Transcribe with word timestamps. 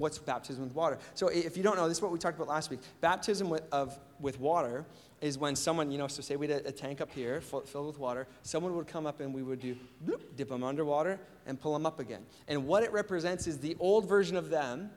what's 0.00 0.18
baptism 0.18 0.64
with 0.64 0.74
water. 0.74 0.98
So 1.14 1.28
if 1.28 1.56
you 1.56 1.62
don't 1.62 1.76
know, 1.76 1.86
this 1.86 1.98
is 1.98 2.02
what 2.02 2.10
we 2.10 2.18
talked 2.18 2.36
about 2.36 2.48
last 2.48 2.70
week. 2.70 2.80
Baptism 3.00 3.48
with, 3.48 3.62
of, 3.70 3.98
with 4.18 4.40
water 4.40 4.84
is 5.20 5.38
when 5.38 5.54
someone, 5.54 5.90
you 5.90 5.98
know, 5.98 6.08
so 6.08 6.22
say 6.22 6.36
we 6.36 6.48
had 6.48 6.66
a, 6.66 6.72
tank 6.72 7.00
up 7.00 7.12
here 7.12 7.40
filled 7.40 7.86
with 7.86 7.98
water, 7.98 8.26
someone 8.42 8.74
would 8.74 8.86
come 8.86 9.06
up 9.06 9.20
and 9.20 9.34
we 9.34 9.42
would 9.42 9.60
do 9.60 9.76
bloop, 10.04 10.22
dip 10.36 10.48
them 10.48 10.64
underwater 10.64 11.20
and 11.46 11.60
pull 11.60 11.74
them 11.74 11.84
up 11.84 12.00
again. 12.00 12.22
And 12.48 12.66
what 12.66 12.82
it 12.82 12.90
represents 12.92 13.46
is 13.46 13.58
the 13.58 13.76
old 13.78 14.08
version 14.08 14.36
of 14.36 14.48
them 14.48 14.90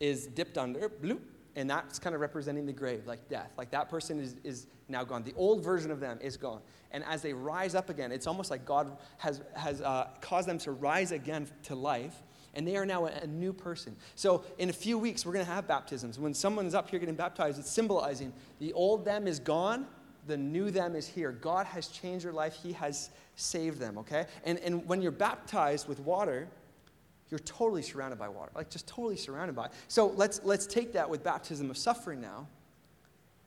is 0.00 0.26
dipped 0.26 0.56
under, 0.56 0.88
bloop, 0.88 1.20
and 1.54 1.68
that's 1.68 1.98
kind 1.98 2.14
of 2.14 2.20
representing 2.22 2.64
the 2.64 2.72
grave, 2.72 3.06
like 3.06 3.28
death. 3.28 3.52
Like 3.58 3.70
that 3.72 3.90
person 3.90 4.18
is, 4.18 4.36
is 4.42 4.66
now 4.88 5.04
gone. 5.04 5.22
The 5.22 5.34
old 5.36 5.62
version 5.62 5.90
of 5.90 6.00
them 6.00 6.18
is 6.22 6.38
gone. 6.38 6.60
And 6.90 7.04
as 7.04 7.20
they 7.20 7.34
rise 7.34 7.74
up 7.74 7.90
again, 7.90 8.10
it's 8.10 8.26
almost 8.26 8.50
like 8.50 8.64
God 8.64 8.96
has, 9.18 9.42
has 9.54 9.82
uh, 9.82 10.08
caused 10.22 10.48
them 10.48 10.58
to 10.58 10.72
rise 10.72 11.12
again 11.12 11.46
to 11.64 11.74
life 11.74 12.22
and 12.54 12.66
they 12.66 12.76
are 12.76 12.86
now 12.86 13.06
a, 13.06 13.26
new 13.26 13.52
person. 13.52 13.96
So, 14.14 14.44
in 14.58 14.68
a 14.68 14.72
few 14.72 14.98
weeks, 14.98 15.24
we're 15.24 15.32
going 15.32 15.44
to 15.44 15.50
have 15.50 15.66
baptisms. 15.66 16.18
When 16.18 16.34
someone's 16.34 16.74
up 16.74 16.90
here 16.90 16.98
getting 16.98 17.14
baptized, 17.14 17.58
it's 17.58 17.70
symbolizing 17.70 18.32
the 18.58 18.72
old 18.72 19.04
them 19.04 19.26
is 19.26 19.38
gone, 19.38 19.86
the 20.26 20.36
new 20.36 20.70
them 20.70 20.94
is 20.94 21.06
here. 21.06 21.32
God 21.32 21.66
has 21.66 21.88
changed 21.88 22.24
your 22.24 22.32
life, 22.32 22.54
He 22.54 22.72
has 22.72 23.10
saved 23.36 23.78
them, 23.78 23.98
okay? 23.98 24.26
And, 24.44 24.58
and 24.60 24.86
when 24.86 25.02
you're 25.02 25.10
baptized 25.10 25.88
with 25.88 26.00
water, 26.00 26.48
you're 27.32 27.38
totally 27.40 27.80
surrounded 27.80 28.18
by 28.18 28.28
water, 28.28 28.52
like 28.54 28.68
just 28.68 28.86
totally 28.86 29.16
surrounded 29.16 29.56
by. 29.56 29.64
It. 29.66 29.72
So 29.88 30.08
let's 30.08 30.42
let's 30.44 30.66
take 30.66 30.92
that 30.92 31.08
with 31.08 31.24
baptism 31.24 31.70
of 31.70 31.78
suffering 31.78 32.20
now. 32.20 32.46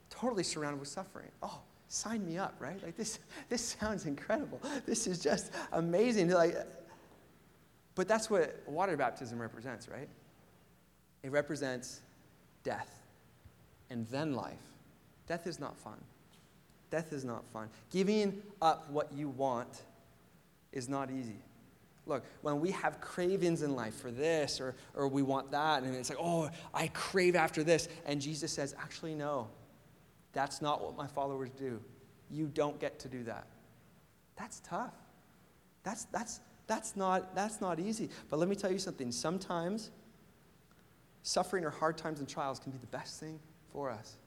Totally 0.09 0.41
surrounded 0.41 0.79
with 0.79 0.89
suffering. 0.89 1.27
Oh, 1.43 1.59
sign 1.87 2.25
me 2.25 2.39
up, 2.39 2.55
right? 2.57 2.81
Like 2.83 2.97
this 2.97 3.19
this 3.49 3.75
sounds 3.79 4.07
incredible. 4.07 4.59
This 4.87 5.05
is 5.05 5.19
just 5.19 5.51
amazing. 5.71 6.31
Like 6.31 6.57
but 7.95 8.07
that's 8.07 8.29
what 8.29 8.61
water 8.67 8.95
baptism 8.97 9.41
represents, 9.41 9.87
right? 9.87 10.09
It 11.23 11.31
represents 11.31 12.01
death 12.63 12.89
and 13.89 14.07
then 14.07 14.33
life. 14.33 14.53
Death 15.27 15.47
is 15.47 15.59
not 15.59 15.77
fun. 15.77 15.97
Death 16.91 17.13
is 17.13 17.25
not 17.25 17.45
fun. 17.49 17.69
Giving 17.91 18.41
up 18.61 18.89
what 18.91 19.11
you 19.11 19.29
want 19.29 19.81
is 20.71 20.87
not 20.87 21.09
easy. 21.09 21.39
Look, 22.05 22.23
when 22.41 22.59
we 22.59 22.71
have 22.71 23.01
cravings 23.01 23.63
in 23.63 23.75
life 23.75 23.95
for 23.95 24.11
this 24.11 24.61
or, 24.61 24.75
or 24.93 25.07
we 25.07 25.23
want 25.23 25.51
that, 25.51 25.81
and 25.83 25.95
it's 25.95 26.09
like, 26.09 26.19
oh, 26.21 26.49
I 26.73 26.87
crave 26.89 27.35
after 27.35 27.63
this. 27.63 27.89
And 28.05 28.21
Jesus 28.21 28.51
says, 28.51 28.75
actually, 28.79 29.15
no, 29.15 29.47
that's 30.33 30.61
not 30.61 30.83
what 30.83 30.95
my 30.95 31.07
followers 31.07 31.49
do. 31.57 31.81
You 32.29 32.47
don't 32.47 32.79
get 32.79 32.99
to 32.99 33.07
do 33.07 33.23
that. 33.23 33.47
That's 34.35 34.59
tough. 34.59 34.93
That's, 35.83 36.05
that's, 36.05 36.41
that's 36.67 36.95
not, 36.95 37.35
that's 37.35 37.61
not 37.61 37.79
easy. 37.79 38.09
But 38.29 38.39
let 38.39 38.49
me 38.49 38.55
tell 38.55 38.71
you 38.71 38.79
something. 38.79 39.11
Sometimes 39.11 39.91
suffering 41.23 41.65
or 41.65 41.69
hard 41.69 41.97
times 41.97 42.19
and 42.19 42.27
trials 42.27 42.59
can 42.59 42.71
be 42.71 42.77
the 42.77 42.87
best 42.87 43.19
thing 43.19 43.39
for 43.71 43.89
us. 43.89 44.17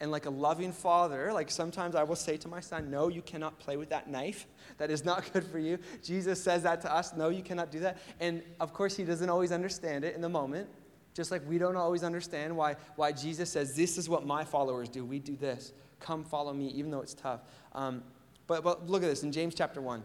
And 0.00 0.12
like 0.12 0.26
a 0.26 0.30
loving 0.30 0.72
father, 0.72 1.32
like 1.32 1.50
sometimes 1.50 1.96
I 1.96 2.04
will 2.04 2.16
say 2.16 2.36
to 2.36 2.48
my 2.48 2.60
son, 2.60 2.88
No, 2.88 3.08
you 3.08 3.20
cannot 3.20 3.58
play 3.58 3.76
with 3.76 3.88
that 3.90 4.08
knife. 4.08 4.46
That 4.78 4.90
is 4.90 5.04
not 5.04 5.30
good 5.32 5.44
for 5.44 5.58
you. 5.58 5.78
Jesus 6.02 6.42
says 6.42 6.62
that 6.62 6.80
to 6.82 6.94
us. 6.94 7.14
No, 7.14 7.30
you 7.30 7.42
cannot 7.42 7.72
do 7.72 7.80
that. 7.80 7.98
And 8.20 8.42
of 8.60 8.72
course, 8.72 8.96
he 8.96 9.04
doesn't 9.04 9.28
always 9.28 9.50
understand 9.50 10.04
it 10.04 10.14
in 10.14 10.20
the 10.20 10.28
moment. 10.28 10.68
Just 11.14 11.32
like 11.32 11.42
we 11.48 11.58
don't 11.58 11.74
always 11.74 12.04
understand 12.04 12.56
why, 12.56 12.76
why 12.94 13.10
Jesus 13.10 13.50
says, 13.50 13.74
This 13.74 13.98
is 13.98 14.08
what 14.08 14.24
my 14.24 14.44
followers 14.44 14.88
do. 14.88 15.04
We 15.04 15.18
do 15.18 15.34
this. 15.34 15.72
Come 15.98 16.22
follow 16.22 16.52
me, 16.52 16.68
even 16.68 16.92
though 16.92 17.00
it's 17.00 17.14
tough. 17.14 17.40
Um, 17.72 18.04
but, 18.46 18.62
but 18.62 18.88
look 18.88 19.02
at 19.02 19.08
this 19.08 19.24
in 19.24 19.32
James 19.32 19.54
chapter 19.54 19.80
1. 19.80 20.00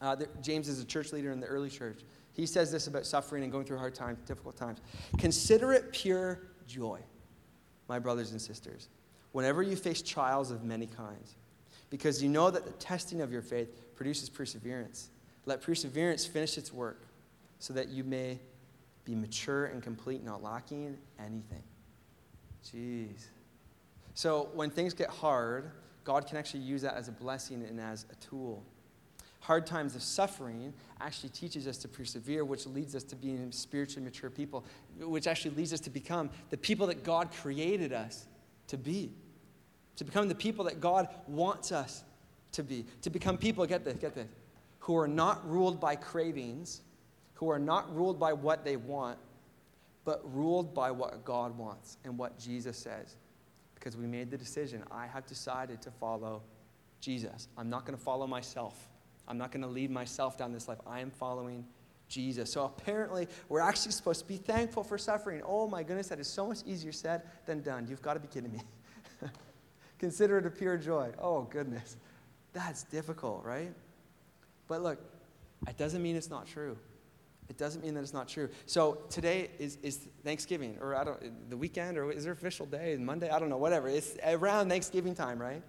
Uh, 0.00 0.14
the, 0.14 0.28
James 0.42 0.68
is 0.68 0.80
a 0.80 0.84
church 0.84 1.12
leader 1.12 1.32
in 1.32 1.40
the 1.40 1.46
early 1.46 1.70
church. 1.70 2.00
He 2.32 2.44
says 2.44 2.70
this 2.70 2.86
about 2.86 3.06
suffering 3.06 3.42
and 3.42 3.50
going 3.50 3.64
through 3.64 3.78
hard 3.78 3.94
times, 3.94 4.18
difficult 4.26 4.56
times. 4.56 4.80
Consider 5.18 5.72
it 5.72 5.90
pure 5.92 6.40
joy, 6.66 7.00
my 7.88 7.98
brothers 7.98 8.32
and 8.32 8.40
sisters, 8.40 8.88
whenever 9.32 9.62
you 9.62 9.74
face 9.74 10.02
trials 10.02 10.50
of 10.50 10.62
many 10.62 10.86
kinds, 10.86 11.36
because 11.88 12.22
you 12.22 12.28
know 12.28 12.50
that 12.50 12.66
the 12.66 12.72
testing 12.72 13.22
of 13.22 13.32
your 13.32 13.42
faith 13.42 13.94
produces 13.94 14.28
perseverance. 14.28 15.08
Let 15.46 15.62
perseverance 15.62 16.26
finish 16.26 16.58
its 16.58 16.72
work, 16.72 17.06
so 17.58 17.72
that 17.72 17.88
you 17.88 18.04
may 18.04 18.38
be 19.04 19.14
mature 19.14 19.66
and 19.66 19.82
complete, 19.82 20.22
not 20.22 20.42
lacking 20.42 20.98
anything. 21.18 21.62
Jeez. 22.64 23.28
So 24.12 24.50
when 24.52 24.68
things 24.68 24.92
get 24.92 25.08
hard, 25.08 25.70
God 26.04 26.26
can 26.26 26.36
actually 26.36 26.60
use 26.60 26.82
that 26.82 26.94
as 26.94 27.08
a 27.08 27.12
blessing 27.12 27.64
and 27.66 27.80
as 27.80 28.04
a 28.10 28.14
tool 28.16 28.62
hard 29.40 29.66
times 29.66 29.94
of 29.94 30.02
suffering 30.02 30.72
actually 31.00 31.28
teaches 31.28 31.66
us 31.66 31.78
to 31.78 31.88
persevere, 31.88 32.44
which 32.44 32.66
leads 32.66 32.94
us 32.94 33.04
to 33.04 33.16
being 33.16 33.52
spiritually 33.52 34.04
mature 34.04 34.30
people, 34.30 34.64
which 34.98 35.26
actually 35.26 35.54
leads 35.54 35.72
us 35.72 35.80
to 35.80 35.90
become 35.90 36.30
the 36.50 36.56
people 36.56 36.86
that 36.86 37.04
God 37.04 37.30
created 37.32 37.92
us 37.92 38.26
to 38.68 38.76
be, 38.76 39.12
to 39.96 40.04
become 40.04 40.28
the 40.28 40.34
people 40.34 40.64
that 40.64 40.80
God 40.80 41.08
wants 41.28 41.72
us 41.72 42.02
to 42.52 42.62
be, 42.62 42.86
to 43.02 43.10
become 43.10 43.36
people, 43.36 43.64
get 43.66 43.84
this, 43.84 43.94
get 43.94 44.14
this, 44.14 44.28
who 44.80 44.96
are 44.96 45.08
not 45.08 45.48
ruled 45.48 45.80
by 45.80 45.96
cravings, 45.96 46.82
who 47.34 47.50
are 47.50 47.58
not 47.58 47.94
ruled 47.94 48.18
by 48.18 48.32
what 48.32 48.64
they 48.64 48.76
want, 48.76 49.18
but 50.04 50.22
ruled 50.34 50.72
by 50.74 50.90
what 50.90 51.24
God 51.24 51.56
wants 51.58 51.98
and 52.04 52.16
what 52.16 52.38
Jesus 52.38 52.78
says. 52.78 53.16
Because 53.74 53.96
we 53.96 54.06
made 54.06 54.30
the 54.30 54.38
decision, 54.38 54.82
I 54.90 55.06
have 55.06 55.26
decided 55.26 55.82
to 55.82 55.90
follow 55.90 56.42
Jesus. 57.00 57.48
I'm 57.58 57.68
not 57.68 57.84
going 57.84 57.96
to 57.96 58.02
follow 58.02 58.26
myself. 58.26 58.88
I'm 59.28 59.38
not 59.38 59.50
going 59.50 59.62
to 59.62 59.68
lead 59.68 59.90
myself 59.90 60.36
down 60.36 60.52
this 60.52 60.68
life. 60.68 60.78
I 60.86 61.00
am 61.00 61.10
following 61.10 61.64
Jesus. 62.08 62.52
So 62.52 62.64
apparently, 62.64 63.28
we're 63.48 63.60
actually 63.60 63.92
supposed 63.92 64.20
to 64.20 64.26
be 64.26 64.36
thankful 64.36 64.84
for 64.84 64.96
suffering. 64.98 65.42
Oh 65.44 65.66
my 65.66 65.82
goodness, 65.82 66.08
that 66.08 66.20
is 66.20 66.28
so 66.28 66.46
much 66.46 66.58
easier 66.64 66.92
said 66.92 67.22
than 67.46 67.62
done. 67.62 67.86
You've 67.88 68.02
got 68.02 68.14
to 68.14 68.20
be 68.20 68.28
kidding 68.28 68.52
me. 68.52 68.60
Consider 69.98 70.38
it 70.38 70.46
a 70.46 70.50
pure 70.50 70.76
joy. 70.76 71.10
Oh 71.18 71.42
goodness. 71.42 71.96
That's 72.52 72.84
difficult, 72.84 73.44
right? 73.44 73.72
But 74.68 74.82
look, 74.82 74.98
it 75.68 75.76
doesn't 75.76 76.02
mean 76.02 76.16
it's 76.16 76.30
not 76.30 76.46
true. 76.46 76.78
It 77.48 77.58
doesn't 77.58 77.82
mean 77.82 77.94
that 77.94 78.00
it's 78.00 78.12
not 78.12 78.28
true. 78.28 78.48
So 78.66 78.98
today 79.08 79.50
is, 79.58 79.78
is 79.82 80.08
Thanksgiving, 80.24 80.78
or 80.80 80.96
I 80.96 81.04
don't, 81.04 81.50
the 81.50 81.56
weekend, 81.56 81.96
or 81.96 82.10
is 82.10 82.24
there 82.24 82.32
official 82.32 82.66
day? 82.66 82.96
Monday? 82.96 83.30
I 83.30 83.38
don't 83.38 83.48
know, 83.48 83.56
whatever. 83.56 83.88
It's 83.88 84.16
around 84.24 84.68
Thanksgiving 84.68 85.14
time, 85.14 85.40
right? 85.40 85.62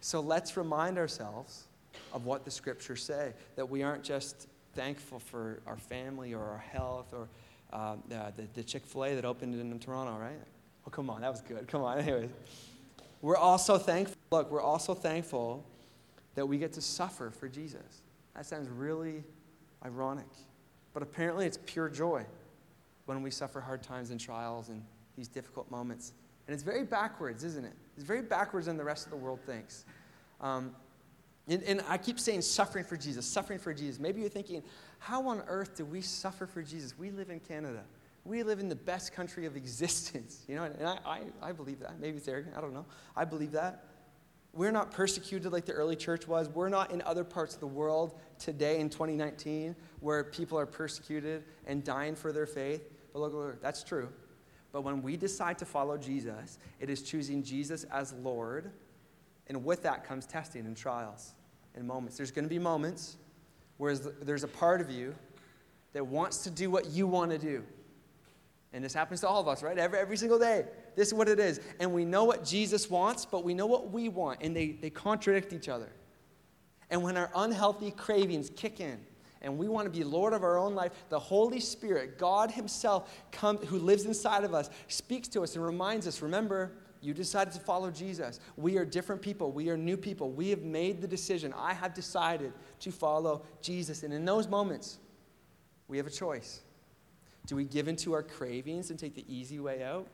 So 0.00 0.20
let's 0.20 0.56
remind 0.56 0.98
ourselves 0.98 1.68
of 2.12 2.24
what 2.24 2.44
the 2.44 2.50
scriptures 2.50 3.02
say, 3.02 3.32
that 3.56 3.68
we 3.68 3.82
aren't 3.82 4.02
just 4.02 4.48
thankful 4.74 5.18
for 5.18 5.60
our 5.66 5.76
family 5.76 6.34
or 6.34 6.42
our 6.42 6.58
health 6.72 7.12
or 7.12 7.28
uh, 7.72 7.96
the, 8.08 8.32
the 8.54 8.62
Chick 8.62 8.86
fil 8.86 9.04
A 9.04 9.14
that 9.14 9.24
opened 9.24 9.54
in 9.54 9.78
Toronto, 9.78 10.18
right? 10.18 10.40
Oh, 10.86 10.90
come 10.90 11.10
on, 11.10 11.20
that 11.20 11.30
was 11.30 11.40
good. 11.40 11.68
Come 11.68 11.82
on. 11.82 11.98
Anyways, 11.98 12.30
we're 13.22 13.36
also 13.36 13.78
thankful. 13.78 14.16
Look, 14.30 14.50
we're 14.50 14.62
also 14.62 14.94
thankful 14.94 15.64
that 16.34 16.46
we 16.46 16.58
get 16.58 16.72
to 16.74 16.80
suffer 16.80 17.30
for 17.30 17.48
Jesus. 17.48 18.02
That 18.34 18.46
sounds 18.46 18.68
really 18.68 19.24
ironic. 19.84 20.26
But 20.94 21.02
apparently, 21.02 21.46
it's 21.46 21.58
pure 21.66 21.88
joy 21.88 22.24
when 23.06 23.22
we 23.22 23.30
suffer 23.30 23.60
hard 23.60 23.82
times 23.82 24.10
and 24.10 24.18
trials 24.18 24.68
and 24.68 24.82
these 25.16 25.28
difficult 25.28 25.70
moments. 25.70 26.12
And 26.46 26.54
it's 26.54 26.62
very 26.62 26.84
backwards, 26.84 27.44
isn't 27.44 27.64
it? 27.64 27.74
It's 27.96 28.04
very 28.04 28.22
backwards 28.22 28.66
than 28.66 28.76
the 28.76 28.84
rest 28.84 29.04
of 29.04 29.10
the 29.10 29.16
world 29.16 29.40
thinks. 29.44 29.84
Um, 30.40 30.74
and, 31.48 31.62
and, 31.64 31.82
I 31.88 31.98
keep 31.98 32.20
saying 32.20 32.42
suffering 32.42 32.84
for 32.84 32.96
Jesus, 32.96 33.26
suffering 33.26 33.58
for 33.58 33.74
Jesus. 33.74 33.98
Maybe 33.98 34.20
you're 34.20 34.30
thinking, 34.30 34.62
how 34.98 35.26
on 35.28 35.42
earth 35.48 35.76
do 35.76 35.84
we 35.84 36.00
suffer 36.00 36.46
for 36.46 36.62
Jesus? 36.62 36.96
We 36.98 37.10
live 37.10 37.30
in 37.30 37.40
Canada. 37.40 37.82
We 38.24 38.42
live 38.42 38.60
in 38.60 38.68
the 38.68 38.76
best 38.76 39.12
country 39.12 39.46
of 39.46 39.56
existence. 39.56 40.44
You 40.46 40.56
know, 40.56 40.64
and 40.64 40.86
I, 40.86 40.98
I, 41.04 41.20
I 41.42 41.52
believe 41.52 41.80
that. 41.80 41.98
Maybe 41.98 42.18
it's 42.18 42.28
arrogant. 42.28 42.56
I 42.56 42.60
don't 42.60 42.74
know. 42.74 42.86
I 43.16 43.24
believe 43.24 43.52
that. 43.52 43.84
We're 44.52 44.72
not 44.72 44.90
persecuted 44.90 45.52
like 45.52 45.64
the 45.64 45.72
early 45.72 45.94
church 45.94 46.26
was. 46.26 46.48
We're 46.48 46.68
not 46.68 46.90
in 46.90 47.02
other 47.02 47.22
parts 47.22 47.54
of 47.54 47.60
the 47.60 47.68
world 47.68 48.18
today 48.38 48.80
in 48.80 48.90
2019 48.90 49.76
where 50.00 50.24
people 50.24 50.58
are 50.58 50.66
persecuted 50.66 51.44
and 51.66 51.84
dying 51.84 52.16
for 52.16 52.32
their 52.32 52.46
faith. 52.46 52.82
But 53.12 53.20
look, 53.20 53.32
look, 53.32 53.62
that's 53.62 53.84
true. 53.84 54.08
But 54.72 54.82
when 54.82 55.02
we 55.02 55.16
decide 55.16 55.58
to 55.58 55.64
follow 55.64 55.96
Jesus, 55.96 56.58
it 56.80 56.90
is 56.90 57.02
choosing 57.02 57.42
Jesus 57.42 57.84
as 57.84 58.12
Lord. 58.12 58.70
And 59.50 59.64
with 59.64 59.82
that 59.82 60.04
comes 60.04 60.26
testing 60.26 60.64
and 60.64 60.76
trials 60.76 61.34
and 61.74 61.84
moments. 61.84 62.16
There's 62.16 62.30
going 62.30 62.44
to 62.44 62.48
be 62.48 62.60
moments 62.60 63.16
where 63.78 63.96
there's 63.96 64.44
a 64.44 64.48
part 64.48 64.80
of 64.80 64.92
you 64.92 65.12
that 65.92 66.06
wants 66.06 66.44
to 66.44 66.50
do 66.50 66.70
what 66.70 66.86
you 66.86 67.08
want 67.08 67.32
to 67.32 67.38
do. 67.38 67.64
And 68.72 68.84
this 68.84 68.94
happens 68.94 69.22
to 69.22 69.28
all 69.28 69.40
of 69.40 69.48
us, 69.48 69.64
right? 69.64 69.76
Every, 69.76 69.98
every 69.98 70.16
single 70.16 70.38
day. 70.38 70.66
This 70.94 71.08
is 71.08 71.14
what 71.14 71.28
it 71.28 71.40
is. 71.40 71.60
And 71.80 71.92
we 71.92 72.04
know 72.04 72.22
what 72.22 72.44
Jesus 72.44 72.88
wants, 72.88 73.24
but 73.24 73.42
we 73.42 73.52
know 73.52 73.66
what 73.66 73.90
we 73.90 74.08
want. 74.08 74.38
And 74.40 74.54
they, 74.54 74.68
they 74.68 74.88
contradict 74.88 75.52
each 75.52 75.68
other. 75.68 75.90
And 76.88 77.02
when 77.02 77.16
our 77.16 77.32
unhealthy 77.34 77.90
cravings 77.90 78.50
kick 78.54 78.78
in, 78.78 79.00
and 79.42 79.58
we 79.58 79.66
want 79.66 79.86
to 79.86 79.90
be 79.90 80.04
Lord 80.04 80.32
of 80.32 80.44
our 80.44 80.58
own 80.58 80.76
life, 80.76 80.92
the 81.08 81.18
Holy 81.18 81.58
Spirit, 81.58 82.18
God 82.18 82.52
Himself, 82.52 83.12
come, 83.32 83.56
who 83.56 83.80
lives 83.80 84.04
inside 84.04 84.44
of 84.44 84.54
us, 84.54 84.70
speaks 84.86 85.26
to 85.28 85.42
us 85.42 85.56
and 85.56 85.64
reminds 85.64 86.06
us 86.06 86.22
remember, 86.22 86.70
you 87.00 87.14
decided 87.14 87.52
to 87.54 87.60
follow 87.60 87.90
Jesus. 87.90 88.40
We 88.56 88.76
are 88.76 88.84
different 88.84 89.22
people. 89.22 89.52
We 89.52 89.70
are 89.70 89.76
new 89.76 89.96
people. 89.96 90.30
We 90.30 90.50
have 90.50 90.62
made 90.62 91.00
the 91.00 91.08
decision. 91.08 91.54
I 91.56 91.72
have 91.72 91.94
decided 91.94 92.52
to 92.80 92.90
follow 92.90 93.42
Jesus. 93.62 94.02
And 94.02 94.12
in 94.12 94.24
those 94.24 94.48
moments, 94.48 94.98
we 95.88 95.96
have 95.96 96.06
a 96.06 96.10
choice. 96.10 96.60
Do 97.46 97.56
we 97.56 97.64
give 97.64 97.88
into 97.88 98.12
our 98.12 98.22
cravings 98.22 98.90
and 98.90 98.98
take 98.98 99.14
the 99.14 99.24
easy 99.26 99.58
way 99.58 99.82
out? 99.82 100.06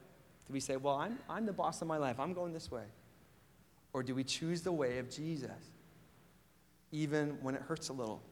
Do 0.46 0.52
we 0.52 0.60
say, 0.60 0.76
well, 0.76 0.94
I'm, 0.94 1.18
I'm 1.28 1.44
the 1.44 1.52
boss 1.52 1.82
of 1.82 1.88
my 1.88 1.96
life, 1.96 2.20
I'm 2.20 2.32
going 2.32 2.52
this 2.52 2.70
way? 2.70 2.84
Or 3.92 4.02
do 4.02 4.14
we 4.14 4.22
choose 4.22 4.62
the 4.62 4.72
way 4.72 4.98
of 4.98 5.10
Jesus, 5.10 5.50
even 6.92 7.36
when 7.42 7.54
it 7.54 7.62
hurts 7.62 7.88
a 7.88 7.92
little, 7.92 8.22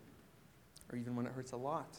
or 0.92 0.98
even 0.98 1.16
when 1.16 1.26
it 1.26 1.32
hurts 1.32 1.52
a 1.52 1.56
lot? 1.56 1.96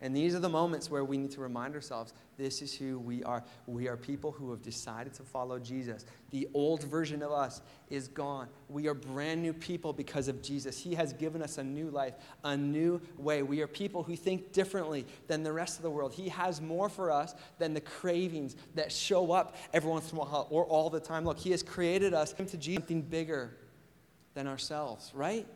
And 0.00 0.14
these 0.14 0.34
are 0.34 0.38
the 0.38 0.48
moments 0.48 0.90
where 0.90 1.04
we 1.04 1.18
need 1.18 1.32
to 1.32 1.40
remind 1.40 1.74
ourselves 1.74 2.12
this 2.36 2.62
is 2.62 2.72
who 2.72 3.00
we 3.00 3.24
are. 3.24 3.42
We 3.66 3.88
are 3.88 3.96
people 3.96 4.30
who 4.30 4.50
have 4.52 4.62
decided 4.62 5.12
to 5.14 5.24
follow 5.24 5.58
Jesus. 5.58 6.06
The 6.30 6.48
old 6.54 6.84
version 6.84 7.20
of 7.20 7.32
us 7.32 7.62
is 7.90 8.06
gone. 8.06 8.48
We 8.68 8.86
are 8.86 8.94
brand 8.94 9.42
new 9.42 9.52
people 9.52 9.92
because 9.92 10.28
of 10.28 10.40
Jesus. 10.40 10.78
He 10.78 10.94
has 10.94 11.12
given 11.12 11.42
us 11.42 11.58
a 11.58 11.64
new 11.64 11.90
life, 11.90 12.14
a 12.44 12.56
new 12.56 13.00
way. 13.16 13.42
We 13.42 13.60
are 13.60 13.66
people 13.66 14.04
who 14.04 14.14
think 14.14 14.52
differently 14.52 15.04
than 15.26 15.42
the 15.42 15.52
rest 15.52 15.78
of 15.78 15.82
the 15.82 15.90
world. 15.90 16.12
He 16.12 16.28
has 16.28 16.60
more 16.60 16.88
for 16.88 17.10
us 17.10 17.34
than 17.58 17.74
the 17.74 17.80
cravings 17.80 18.54
that 18.76 18.92
show 18.92 19.32
up 19.32 19.56
every 19.72 19.90
once 19.90 20.12
in 20.12 20.16
a 20.16 20.20
while 20.20 20.46
or 20.50 20.64
all 20.64 20.90
the 20.90 21.00
time. 21.00 21.24
Look, 21.24 21.38
He 21.38 21.50
has 21.50 21.64
created 21.64 22.14
us 22.14 22.32
to 22.32 22.56
Jesus 22.56 22.78
something 22.78 23.02
bigger 23.02 23.56
than 24.34 24.46
ourselves, 24.46 25.10
right? 25.14 25.46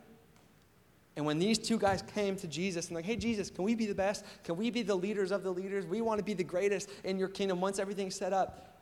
And 1.16 1.26
when 1.26 1.38
these 1.38 1.58
two 1.58 1.78
guys 1.78 2.02
came 2.14 2.36
to 2.36 2.46
Jesus 2.46 2.86
and 2.86 2.96
like, 2.96 3.04
hey, 3.04 3.16
Jesus, 3.16 3.50
can 3.50 3.64
we 3.64 3.74
be 3.74 3.86
the 3.86 3.94
best? 3.94 4.24
Can 4.44 4.56
we 4.56 4.70
be 4.70 4.82
the 4.82 4.94
leaders 4.94 5.30
of 5.30 5.42
the 5.42 5.50
leaders? 5.50 5.86
We 5.86 6.00
want 6.00 6.18
to 6.18 6.24
be 6.24 6.34
the 6.34 6.44
greatest 6.44 6.88
in 7.04 7.18
your 7.18 7.28
kingdom 7.28 7.60
once 7.60 7.78
everything's 7.78 8.14
set 8.14 8.32
up. 8.32 8.78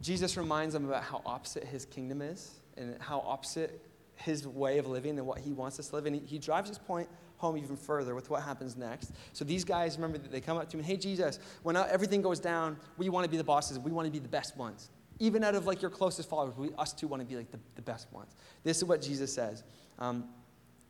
Jesus 0.00 0.36
reminds 0.36 0.72
them 0.72 0.86
about 0.86 1.02
how 1.02 1.20
opposite 1.26 1.64
his 1.64 1.84
kingdom 1.84 2.22
is 2.22 2.52
and 2.76 2.96
how 3.00 3.20
opposite 3.26 3.84
his 4.16 4.46
way 4.46 4.78
of 4.78 4.86
living 4.86 5.18
and 5.18 5.26
what 5.26 5.38
he 5.38 5.52
wants 5.52 5.78
us 5.78 5.88
to 5.88 5.96
live. 5.96 6.06
And 6.06 6.16
he, 6.16 6.22
he 6.24 6.38
drives 6.38 6.68
his 6.68 6.78
point 6.78 7.08
home 7.36 7.56
even 7.56 7.76
further 7.76 8.14
with 8.14 8.30
what 8.30 8.42
happens 8.42 8.76
next. 8.76 9.12
So 9.32 9.44
these 9.44 9.64
guys, 9.64 9.96
remember, 9.96 10.18
that 10.18 10.32
they 10.32 10.40
come 10.40 10.56
up 10.56 10.68
to 10.70 10.76
him, 10.76 10.80
and 10.80 10.86
hey, 10.86 10.96
Jesus, 10.96 11.38
when 11.62 11.76
everything 11.76 12.22
goes 12.22 12.40
down, 12.40 12.76
we 12.96 13.08
want 13.08 13.24
to 13.24 13.30
be 13.30 13.36
the 13.36 13.44
bosses. 13.44 13.78
We 13.78 13.92
want 13.92 14.06
to 14.06 14.12
be 14.12 14.18
the 14.18 14.28
best 14.28 14.56
ones. 14.56 14.90
Even 15.20 15.44
out 15.44 15.54
of 15.54 15.66
like 15.66 15.82
your 15.82 15.90
closest 15.90 16.28
followers, 16.28 16.56
we, 16.56 16.70
us 16.78 16.92
two 16.92 17.08
want 17.08 17.20
to 17.20 17.26
be 17.26 17.36
like 17.36 17.50
the, 17.50 17.58
the 17.74 17.82
best 17.82 18.12
ones. 18.12 18.34
This 18.64 18.78
is 18.78 18.84
what 18.84 19.02
Jesus 19.02 19.32
says. 19.32 19.64
Um, 19.98 20.28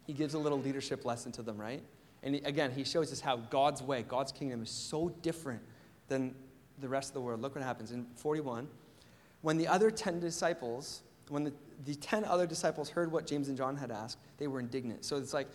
he 0.08 0.14
gives 0.14 0.32
a 0.32 0.38
little 0.38 0.58
leadership 0.58 1.04
lesson 1.04 1.30
to 1.32 1.42
them, 1.42 1.60
right? 1.60 1.82
And 2.22 2.36
again, 2.46 2.72
he 2.72 2.82
shows 2.82 3.12
us 3.12 3.20
how 3.20 3.36
God's 3.36 3.82
way, 3.82 4.02
God's 4.02 4.32
kingdom 4.32 4.62
is 4.62 4.70
so 4.70 5.10
different 5.20 5.60
than 6.08 6.34
the 6.80 6.88
rest 6.88 7.10
of 7.10 7.14
the 7.14 7.20
world. 7.20 7.42
Look 7.42 7.54
what 7.54 7.62
happens 7.62 7.92
in 7.92 8.06
41. 8.16 8.66
When 9.42 9.58
the 9.58 9.68
other 9.68 9.90
10 9.90 10.18
disciples, 10.18 11.02
when 11.28 11.44
the, 11.44 11.52
the 11.84 11.94
10 11.94 12.24
other 12.24 12.46
disciples 12.46 12.88
heard 12.88 13.12
what 13.12 13.26
James 13.26 13.48
and 13.48 13.56
John 13.56 13.76
had 13.76 13.90
asked, 13.90 14.16
they 14.38 14.46
were 14.46 14.60
indignant. 14.60 15.04
So 15.04 15.18
it's 15.18 15.34
like 15.34 15.48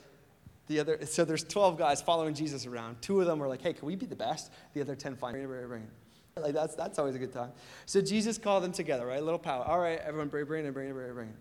the 0.67 0.79
other, 0.79 1.03
so 1.03 1.25
there's 1.25 1.43
12 1.43 1.79
guys 1.79 2.03
following 2.03 2.35
Jesus 2.35 2.67
around. 2.67 3.01
Two 3.01 3.19
of 3.21 3.25
them 3.25 3.39
were 3.39 3.47
like, 3.47 3.63
hey, 3.63 3.73
can 3.73 3.87
we 3.87 3.95
be 3.95 4.05
the 4.05 4.15
best? 4.15 4.51
The 4.75 4.81
other 4.81 4.95
10 4.95 5.15
fine. 5.15 5.31
Bring 5.31 5.45
it, 5.45 5.47
bring 5.47 5.63
it, 5.63 5.67
bring 5.67 5.81
it. 5.81 6.41
Like 6.41 6.53
that's, 6.53 6.75
that's 6.75 6.99
always 6.99 7.15
a 7.15 7.19
good 7.19 7.33
time. 7.33 7.53
So 7.87 8.01
Jesus 8.01 8.37
called 8.37 8.63
them 8.63 8.71
together, 8.71 9.07
right? 9.07 9.19
A 9.19 9.25
little 9.25 9.39
power. 9.39 9.63
All 9.63 9.79
right, 9.79 9.99
everyone, 9.99 10.27
bring 10.27 10.43
it, 10.43 10.47
bring 10.47 10.65
it, 10.67 10.73
bring 10.75 10.89
it, 10.89 10.93
bring 10.93 11.09
it, 11.09 11.13
bring 11.15 11.29
it. 11.29 11.35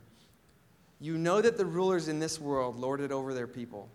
You 1.02 1.18
know 1.18 1.40
that 1.40 1.56
the 1.56 1.66
rulers 1.66 2.06
in 2.06 2.20
this 2.20 2.40
world 2.40 2.78
lord 2.78 3.00
it 3.00 3.10
over 3.10 3.34
their 3.34 3.48
people, 3.48 3.88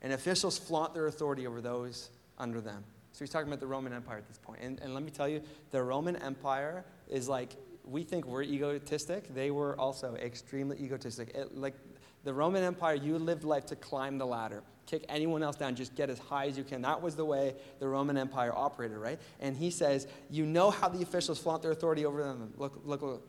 and 0.00 0.12
officials 0.12 0.56
flaunt 0.56 0.94
their 0.94 1.08
authority 1.08 1.44
over 1.44 1.60
those 1.60 2.08
under 2.38 2.60
them. 2.60 2.84
So 3.10 3.24
he's 3.24 3.30
talking 3.30 3.48
about 3.48 3.58
the 3.58 3.66
Roman 3.66 3.92
Empire 3.92 4.18
at 4.18 4.28
this 4.28 4.38
point. 4.38 4.60
And, 4.62 4.78
and 4.78 4.94
let 4.94 5.02
me 5.02 5.10
tell 5.10 5.28
you, 5.28 5.42
the 5.72 5.82
Roman 5.82 6.14
Empire 6.14 6.84
is 7.08 7.28
like, 7.28 7.56
we 7.82 8.04
think 8.04 8.26
we're 8.26 8.44
egotistic. 8.44 9.34
They 9.34 9.50
were 9.50 9.76
also 9.76 10.14
extremely 10.14 10.80
egotistic. 10.80 11.34
It, 11.34 11.56
like 11.56 11.74
the 12.22 12.32
Roman 12.32 12.62
Empire, 12.62 12.94
you 12.94 13.18
lived 13.18 13.42
life 13.42 13.66
to 13.66 13.74
climb 13.74 14.16
the 14.16 14.26
ladder, 14.26 14.62
kick 14.86 15.04
anyone 15.08 15.42
else 15.42 15.56
down, 15.56 15.74
just 15.74 15.96
get 15.96 16.10
as 16.10 16.20
high 16.20 16.46
as 16.46 16.56
you 16.56 16.62
can. 16.62 16.80
That 16.82 17.02
was 17.02 17.16
the 17.16 17.24
way 17.24 17.56
the 17.80 17.88
Roman 17.88 18.16
Empire 18.16 18.52
operated, 18.54 18.98
right? 18.98 19.18
And 19.40 19.56
he 19.56 19.72
says, 19.72 20.06
You 20.30 20.46
know 20.46 20.70
how 20.70 20.88
the 20.88 21.02
officials 21.02 21.40
flaunt 21.40 21.62
their 21.62 21.72
authority 21.72 22.06
over 22.06 22.22
them. 22.22 22.52
Look, 22.56 22.82
look, 22.84 23.02
look. 23.02 23.26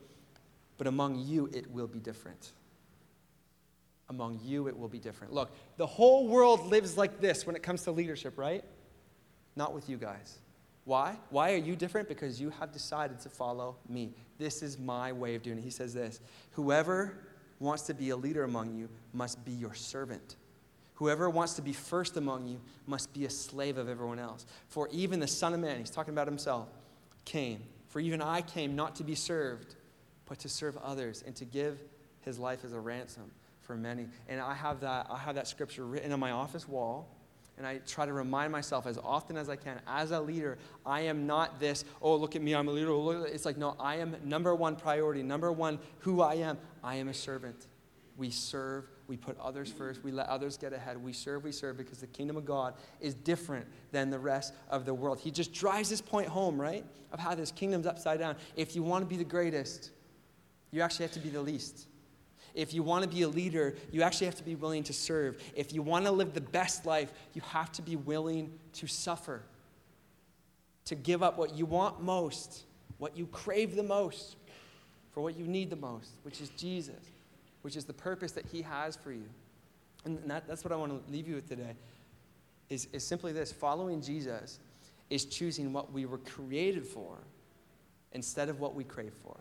But 0.76 0.86
among 0.86 1.18
you, 1.18 1.50
it 1.52 1.68
will 1.72 1.88
be 1.88 1.98
different 1.98 2.52
among 4.08 4.40
you 4.42 4.68
it 4.68 4.78
will 4.78 4.88
be 4.88 4.98
different. 4.98 5.32
Look, 5.32 5.50
the 5.76 5.86
whole 5.86 6.28
world 6.28 6.66
lives 6.66 6.96
like 6.96 7.20
this 7.20 7.46
when 7.46 7.56
it 7.56 7.62
comes 7.62 7.82
to 7.84 7.90
leadership, 7.90 8.38
right? 8.38 8.64
Not 9.56 9.74
with 9.74 9.88
you 9.88 9.96
guys. 9.96 10.38
Why? 10.84 11.16
Why 11.30 11.52
are 11.52 11.58
you 11.58 11.76
different? 11.76 12.08
Because 12.08 12.40
you 12.40 12.50
have 12.50 12.72
decided 12.72 13.20
to 13.20 13.28
follow 13.28 13.76
me. 13.88 14.14
This 14.38 14.62
is 14.62 14.78
my 14.78 15.12
way 15.12 15.34
of 15.34 15.42
doing 15.42 15.58
it. 15.58 15.64
He 15.64 15.70
says 15.70 15.92
this 15.92 16.20
Whoever 16.52 17.18
wants 17.58 17.82
to 17.84 17.94
be 17.94 18.10
a 18.10 18.16
leader 18.16 18.44
among 18.44 18.74
you 18.74 18.88
must 19.12 19.44
be 19.44 19.52
your 19.52 19.74
servant. 19.74 20.36
Whoever 20.94 21.28
wants 21.30 21.54
to 21.54 21.62
be 21.62 21.72
first 21.72 22.16
among 22.16 22.46
you 22.46 22.60
must 22.86 23.12
be 23.12 23.24
a 23.24 23.30
slave 23.30 23.78
of 23.78 23.88
everyone 23.88 24.18
else. 24.18 24.46
For 24.68 24.88
even 24.90 25.20
the 25.20 25.28
Son 25.28 25.54
of 25.54 25.60
Man, 25.60 25.78
he's 25.78 25.90
talking 25.90 26.12
about 26.12 26.26
himself, 26.26 26.68
came. 27.24 27.62
For 27.88 28.00
even 28.00 28.20
I 28.20 28.42
came 28.42 28.74
not 28.74 28.96
to 28.96 29.04
be 29.04 29.14
served, 29.14 29.76
but 30.26 30.38
to 30.40 30.48
serve 30.48 30.76
others 30.78 31.22
and 31.24 31.36
to 31.36 31.44
give 31.44 31.78
his 32.22 32.38
life 32.38 32.64
as 32.64 32.72
a 32.72 32.80
ransom 32.80 33.30
for 33.68 33.76
many. 33.76 34.08
And 34.28 34.40
I 34.40 34.54
have 34.54 34.80
that, 34.80 35.06
I 35.10 35.18
have 35.18 35.36
that 35.36 35.46
scripture 35.46 35.84
written 35.84 36.10
on 36.10 36.18
my 36.18 36.32
office 36.32 36.66
wall. 36.66 37.06
And 37.58 37.66
I 37.66 37.78
try 37.78 38.06
to 38.06 38.12
remind 38.12 38.50
myself 38.50 38.86
as 38.86 38.98
often 38.98 39.36
as 39.36 39.48
I 39.48 39.56
can, 39.56 39.80
as 39.86 40.10
a 40.10 40.20
leader, 40.20 40.58
I 40.86 41.02
am 41.02 41.26
not 41.26 41.60
this, 41.60 41.84
oh, 42.00 42.16
look 42.16 42.34
at 42.34 42.40
me, 42.40 42.54
I'm 42.54 42.68
a 42.68 42.70
leader. 42.70 42.90
Oh, 42.90 43.10
it's 43.24 43.44
like, 43.44 43.58
no, 43.58 43.76
I 43.78 43.96
am 43.96 44.16
number 44.24 44.54
one 44.54 44.74
priority, 44.76 45.22
number 45.22 45.52
one, 45.52 45.80
who 45.98 46.22
I 46.22 46.34
am. 46.36 46.56
I 46.82 46.94
am 46.94 47.08
a 47.08 47.14
servant. 47.14 47.66
We 48.16 48.30
serve, 48.30 48.88
we 49.06 49.16
put 49.16 49.38
others 49.38 49.70
first, 49.70 50.02
we 50.02 50.12
let 50.12 50.28
others 50.28 50.56
get 50.56 50.72
ahead. 50.72 50.96
We 51.02 51.12
serve, 51.12 51.44
we 51.44 51.52
serve 51.52 51.76
because 51.76 51.98
the 51.98 52.06
kingdom 52.06 52.36
of 52.36 52.44
God 52.44 52.74
is 53.00 53.14
different 53.14 53.66
than 53.90 54.08
the 54.08 54.18
rest 54.18 54.54
of 54.70 54.86
the 54.86 54.94
world. 54.94 55.18
He 55.18 55.30
just 55.30 55.52
drives 55.52 55.90
this 55.90 56.00
point 56.00 56.28
home, 56.28 56.60
right? 56.60 56.84
Of 57.12 57.18
how 57.18 57.34
this 57.34 57.52
kingdom's 57.52 57.86
upside 57.86 58.20
down. 58.20 58.36
If 58.56 58.76
you 58.76 58.82
want 58.82 59.02
to 59.02 59.06
be 59.06 59.16
the 59.16 59.28
greatest, 59.28 59.90
you 60.70 60.80
actually 60.80 61.04
have 61.04 61.12
to 61.14 61.20
be 61.20 61.28
the 61.28 61.42
least. 61.42 61.88
If 62.54 62.74
you 62.74 62.82
want 62.82 63.04
to 63.04 63.08
be 63.08 63.22
a 63.22 63.28
leader, 63.28 63.76
you 63.92 64.02
actually 64.02 64.26
have 64.26 64.36
to 64.36 64.44
be 64.44 64.54
willing 64.54 64.82
to 64.84 64.92
serve. 64.92 65.42
If 65.54 65.72
you 65.72 65.82
want 65.82 66.06
to 66.06 66.10
live 66.10 66.34
the 66.34 66.40
best 66.40 66.86
life, 66.86 67.12
you 67.34 67.42
have 67.42 67.72
to 67.72 67.82
be 67.82 67.96
willing 67.96 68.52
to 68.74 68.86
suffer, 68.86 69.42
to 70.86 70.94
give 70.94 71.22
up 71.22 71.38
what 71.38 71.54
you 71.54 71.66
want 71.66 72.02
most, 72.02 72.64
what 72.98 73.16
you 73.16 73.26
crave 73.26 73.76
the 73.76 73.82
most, 73.82 74.36
for 75.12 75.20
what 75.20 75.36
you 75.36 75.46
need 75.46 75.70
the 75.70 75.76
most, 75.76 76.10
which 76.22 76.40
is 76.40 76.48
Jesus, 76.50 77.04
which 77.62 77.76
is 77.76 77.84
the 77.84 77.92
purpose 77.92 78.32
that 78.32 78.46
He 78.46 78.62
has 78.62 78.96
for 78.96 79.12
you. 79.12 79.28
And 80.04 80.18
that, 80.30 80.46
that's 80.46 80.64
what 80.64 80.72
I 80.72 80.76
want 80.76 81.06
to 81.06 81.12
leave 81.12 81.28
you 81.28 81.34
with 81.34 81.48
today 81.48 81.74
is, 82.70 82.88
is 82.92 83.04
simply 83.04 83.32
this 83.32 83.52
following 83.52 84.00
Jesus 84.02 84.58
is 85.10 85.24
choosing 85.24 85.72
what 85.72 85.92
we 85.92 86.06
were 86.06 86.18
created 86.18 86.86
for 86.86 87.16
instead 88.12 88.48
of 88.48 88.60
what 88.60 88.74
we 88.74 88.84
crave 88.84 89.14
for. 89.22 89.36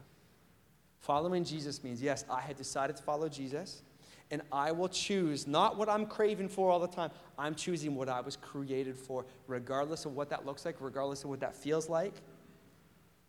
Following 1.08 1.46
Jesus 1.46 1.86
means, 1.86 2.02
yes, 2.02 2.26
I 2.30 2.42
had 2.42 2.58
decided 2.58 2.98
to 2.98 3.04
follow 3.04 3.30
Jesus, 3.30 3.82
and 4.30 4.42
I 4.52 4.74
will 4.74 4.90
choose 4.90 5.48
not 5.48 5.78
what 5.78 5.88
I'm 5.88 6.06
craving 6.06 6.50
for 6.50 6.70
all 6.70 6.82
the 6.82 6.88
time. 6.88 7.12
I'm 7.40 7.56
choosing 7.56 7.96
what 7.96 8.10
I 8.10 8.20
was 8.20 8.36
created 8.36 8.98
for, 8.98 9.26
regardless 9.48 10.04
of 10.04 10.18
what 10.18 10.30
that 10.32 10.46
looks 10.46 10.66
like, 10.66 10.76
regardless 10.82 11.24
of 11.24 11.30
what 11.30 11.40
that 11.40 11.56
feels 11.56 11.88
like. 11.88 12.14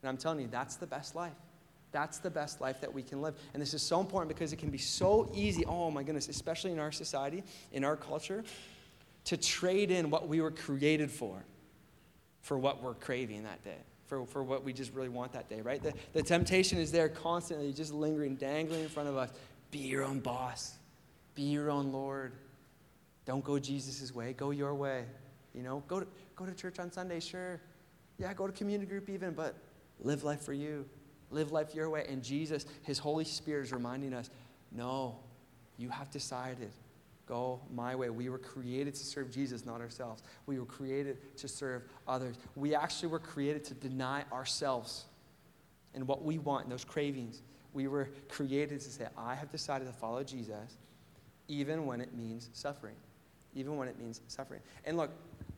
And 0.02 0.08
I'm 0.08 0.16
telling 0.16 0.40
you, 0.40 0.48
that's 0.48 0.74
the 0.74 0.88
best 0.88 1.14
life. 1.14 1.36
That's 1.92 2.18
the 2.18 2.30
best 2.30 2.60
life 2.60 2.80
that 2.80 2.92
we 2.92 3.04
can 3.04 3.22
live. 3.22 3.36
And 3.54 3.62
this 3.62 3.74
is 3.74 3.80
so 3.80 4.00
important 4.00 4.28
because 4.28 4.52
it 4.52 4.56
can 4.56 4.70
be 4.70 4.78
so 4.78 5.30
easy, 5.32 5.64
oh 5.64 5.88
my 5.88 6.02
goodness, 6.02 6.28
especially 6.28 6.72
in 6.72 6.80
our 6.80 6.90
society, 6.90 7.44
in 7.70 7.84
our 7.84 7.96
culture, 7.96 8.42
to 9.26 9.36
trade 9.36 9.92
in 9.92 10.10
what 10.10 10.26
we 10.26 10.40
were 10.40 10.50
created 10.50 11.12
for 11.12 11.44
for 12.42 12.58
what 12.58 12.82
we're 12.82 12.94
craving 12.94 13.44
that 13.44 13.62
day 13.62 13.84
for, 14.08 14.26
for 14.26 14.42
what 14.42 14.64
we 14.64 14.72
just 14.72 14.92
really 14.94 15.10
want 15.10 15.32
that 15.32 15.48
day, 15.48 15.60
right? 15.60 15.82
The, 15.82 15.92
the 16.14 16.22
temptation 16.22 16.78
is 16.78 16.90
there 16.90 17.08
constantly, 17.08 17.72
just 17.72 17.92
lingering, 17.92 18.34
dangling 18.36 18.80
in 18.80 18.88
front 18.88 19.08
of 19.08 19.16
us. 19.16 19.30
Be 19.70 19.78
your 19.78 20.02
own 20.02 20.20
boss, 20.20 20.74
be 21.34 21.42
your 21.42 21.70
own 21.70 21.92
Lord. 21.92 22.32
Don't 23.26 23.44
go 23.44 23.58
Jesus' 23.58 24.14
way, 24.14 24.32
go 24.32 24.50
your 24.50 24.74
way. 24.74 25.04
You 25.54 25.62
know, 25.62 25.82
go 25.86 26.00
to, 26.00 26.06
go 26.34 26.46
to 26.46 26.54
church 26.54 26.78
on 26.78 26.90
Sunday, 26.90 27.20
sure. 27.20 27.60
Yeah, 28.18 28.32
go 28.32 28.46
to 28.46 28.52
community 28.52 28.88
group 28.88 29.10
even, 29.10 29.32
but 29.32 29.54
live 30.00 30.24
life 30.24 30.42
for 30.42 30.54
you. 30.54 30.86
Live 31.30 31.52
life 31.52 31.74
your 31.74 31.90
way. 31.90 32.06
And 32.08 32.22
Jesus, 32.22 32.64
His 32.82 32.98
Holy 32.98 33.24
Spirit 33.24 33.66
is 33.66 33.72
reminding 33.72 34.14
us 34.14 34.30
no, 34.72 35.18
you 35.76 35.90
have 35.90 36.10
decided 36.10 36.70
go 37.28 37.60
my 37.74 37.94
way. 37.94 38.10
We 38.10 38.28
were 38.30 38.38
created 38.38 38.94
to 38.94 39.04
serve 39.04 39.30
Jesus, 39.30 39.66
not 39.66 39.80
ourselves. 39.80 40.22
We 40.46 40.58
were 40.58 40.66
created 40.66 41.36
to 41.36 41.48
serve 41.48 41.82
others. 42.06 42.36
We 42.56 42.74
actually 42.74 43.08
were 43.08 43.18
created 43.18 43.64
to 43.64 43.74
deny 43.74 44.24
ourselves 44.32 45.04
and 45.94 46.08
what 46.08 46.24
we 46.24 46.38
want 46.38 46.64
and 46.64 46.72
those 46.72 46.84
cravings. 46.84 47.42
We 47.74 47.86
were 47.86 48.08
created 48.28 48.80
to 48.80 48.90
say, 48.90 49.06
I 49.16 49.34
have 49.34 49.50
decided 49.50 49.86
to 49.86 49.92
follow 49.92 50.24
Jesus, 50.24 50.78
even 51.48 51.86
when 51.86 52.00
it 52.00 52.14
means 52.14 52.48
suffering. 52.52 52.96
Even 53.54 53.76
when 53.76 53.88
it 53.88 53.98
means 53.98 54.20
suffering. 54.28 54.60
And 54.84 54.96
look, 54.96 55.10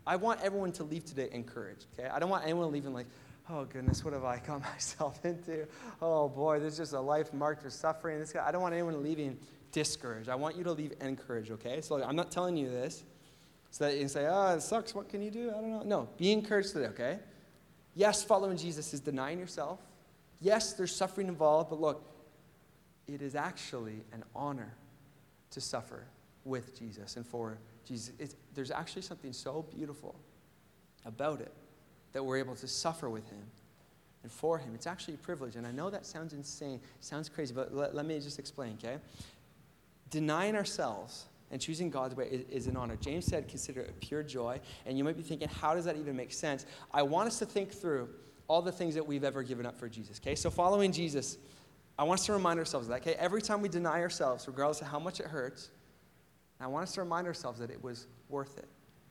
I 0.07 0.17
want 0.17 0.41
everyone 0.43 0.73
to 0.73 0.85
leave 0.85 1.05
today 1.05 1.29
encouraged, 1.33 1.87
okay? 1.99 2.09
I 2.09 2.19
don't 2.19 2.31
want 2.31 2.45
anyone 2.45 2.73
leaving 2.73 2.93
like, 2.93 3.07
oh 3.49 3.65
goodness, 3.65 4.05
what 4.05 4.15
have 4.15 4.25
I 4.25 4.39
got 4.39 4.61
myself 4.73 5.25
into? 5.25 5.67
Oh 6.01 6.29
boy, 6.29 6.59
this 6.59 6.75
is 6.75 6.79
just 6.79 6.93
a 6.93 7.01
life 7.01 7.33
marked 7.33 7.65
with 7.65 7.73
suffering. 7.73 8.19
This 8.19 8.33
guy, 8.33 8.47
I 8.47 8.51
don't 8.51 8.63
want 8.63 8.75
anyone 8.75 9.03
leaving 9.03 9.39
discouraged. 9.73 10.29
I 10.29 10.35
want 10.35 10.57
you 10.57 10.65
to 10.65 10.73
leave 10.73 10.93
encouraged, 11.01 11.51
okay? 11.53 11.81
So 11.81 12.03
I'm 12.03 12.17
not 12.17 12.31
telling 12.31 12.57
you 12.57 12.69
this 12.69 13.05
So 13.71 13.85
that 13.85 13.95
you 13.95 14.01
can 14.01 14.09
say, 14.09 14.27
oh, 14.29 14.55
it 14.55 14.63
sucks. 14.63 14.95
What 14.95 15.09
can 15.09 15.23
you 15.23 15.31
do? 15.31 15.51
I 15.51 15.61
don't 15.61 15.71
know. 15.71 15.83
No, 15.83 16.09
be 16.19 16.33
encouraged 16.33 16.73
today, 16.73 16.87
okay? 16.87 17.19
Yes, 17.95 18.23
following 18.23 18.57
Jesus 18.57 18.93
is 18.95 19.01
denying 19.01 19.39
yourself. 19.39 19.81
Yes, 20.41 20.73
there's 20.73 20.95
suffering 20.95 21.29
involved, 21.29 21.71
but 21.71 21.81
look, 21.81 22.05
it 23.07 23.23
is 23.23 23.35
actually 23.35 24.03
an 24.13 24.25
honor 24.35 24.73
to 25.51 25.61
suffer 25.61 26.05
with 26.45 26.79
Jesus 26.79 27.17
and 27.17 27.27
for 27.27 27.59
Jesus. 27.85 28.13
It's, 28.19 28.37
there's 28.55 28.71
actually 28.71 29.03
something 29.03 29.33
so 29.33 29.67
beautiful 29.75 30.15
about 31.05 31.41
it 31.41 31.53
that 32.13 32.25
we're 32.25 32.39
able 32.39 32.55
to 32.57 32.69
suffer 32.69 33.09
with 33.11 33.29
Him 33.29 33.43
and 34.23 34.31
for 34.31 34.59
Him. 34.59 34.73
It's 34.75 34.87
actually 34.87 35.15
a 35.15 35.19
privilege. 35.19 35.57
And 35.57 35.67
I 35.67 35.73
know 35.73 35.91
that 35.91 36.07
sounds 36.07 36.33
insane, 36.33 36.81
sounds 37.01 37.29
crazy, 37.29 37.53
but 37.55 37.75
let, 37.75 37.95
let 37.95 38.07
me 38.07 38.19
just 38.21 38.39
explain, 38.39 38.77
okay? 38.83 38.99
Denying 40.11 40.57
ourselves 40.57 41.27
and 41.51 41.61
choosing 41.61 41.91
God's 41.91 42.15
way 42.15 42.27
is, 42.27 42.45
is, 42.51 42.67
an 42.67 42.77
honor. 42.77 42.97
James 42.97 43.27
said, 43.27 43.49
consider 43.49 43.81
it 43.81 44.01
pure 44.01 44.23
joy. 44.23 44.61
And 44.87 44.97
you 44.97 45.05
might 45.05 45.17
be 45.17 45.23
thinking, 45.23 45.49
how 45.49 45.75
does 45.75 45.85
that 45.85 45.97
even 45.97 46.17
make 46.17 46.33
sense? 46.33 46.67
I 46.93 47.03
want 47.03 47.27
us 47.27 47.39
to 47.41 47.47
think 47.47 47.73
through 47.73 48.09
all 48.47 48.63
the 48.63 48.73
things 48.73 48.95
that 48.95 49.07
we've 49.07 49.25
ever 49.25 49.43
given 49.43 49.67
up 49.67 49.79
for 49.79 49.89
Jesus, 49.89 50.21
okay? 50.21 50.35
So 50.35 50.51
following 50.51 50.93
Jesus, 50.93 51.39
I 51.99 52.05
want 52.05 52.21
us 52.21 52.27
to 52.27 52.33
remind 52.33 52.59
ourselves 52.59 52.87
of 52.87 52.91
that, 52.91 53.03
okay? 53.03 53.15
Every 53.19 53.43
time 53.43 53.63
we 53.63 53.69
deny 53.69 54.01
ourselves, 54.01 54.47
regardless 54.49 54.81
of 54.81 54.89
how 54.89 54.99
much 54.99 55.21
it 55.21 55.27
hurts, 55.27 55.71
I 56.61 56.67
want 56.67 56.83
us 56.83 56.93
to 56.95 57.01
remind 57.01 57.27
ourselves 57.27 57.59
that 57.61 57.71
it 57.71 57.83
was 57.83 58.07
worth 58.29 58.59
it. 58.59 58.69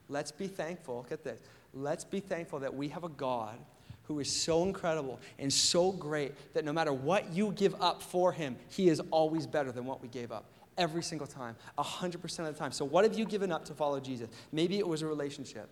Let's 0.09 0.31
be 0.31 0.47
thankful. 0.47 1.05
Get 1.09 1.23
this. 1.23 1.39
Let's 1.73 2.03
be 2.03 2.19
thankful 2.19 2.59
that 2.59 2.73
we 2.73 2.89
have 2.89 3.03
a 3.03 3.09
God 3.09 3.57
who 4.03 4.19
is 4.19 4.29
so 4.29 4.63
incredible 4.63 5.19
and 5.37 5.53
so 5.53 5.91
great 5.91 6.33
that 6.53 6.65
no 6.65 6.73
matter 6.73 6.91
what 6.91 7.31
you 7.31 7.51
give 7.51 7.75
up 7.79 8.01
for 8.01 8.31
him, 8.31 8.55
he 8.69 8.89
is 8.89 8.99
always 9.11 9.45
better 9.45 9.71
than 9.71 9.85
what 9.85 10.01
we 10.01 10.07
gave 10.07 10.31
up. 10.31 10.45
Every 10.79 11.03
single 11.03 11.27
time, 11.27 11.55
100% 11.77 12.39
of 12.39 12.45
the 12.45 12.53
time. 12.53 12.71
So, 12.71 12.85
what 12.85 13.03
have 13.03 13.13
you 13.19 13.25
given 13.25 13.51
up 13.51 13.65
to 13.65 13.73
follow 13.73 13.99
Jesus? 13.99 14.29
Maybe 14.51 14.79
it 14.79 14.87
was 14.87 15.03
a 15.03 15.07
relationship. 15.07 15.69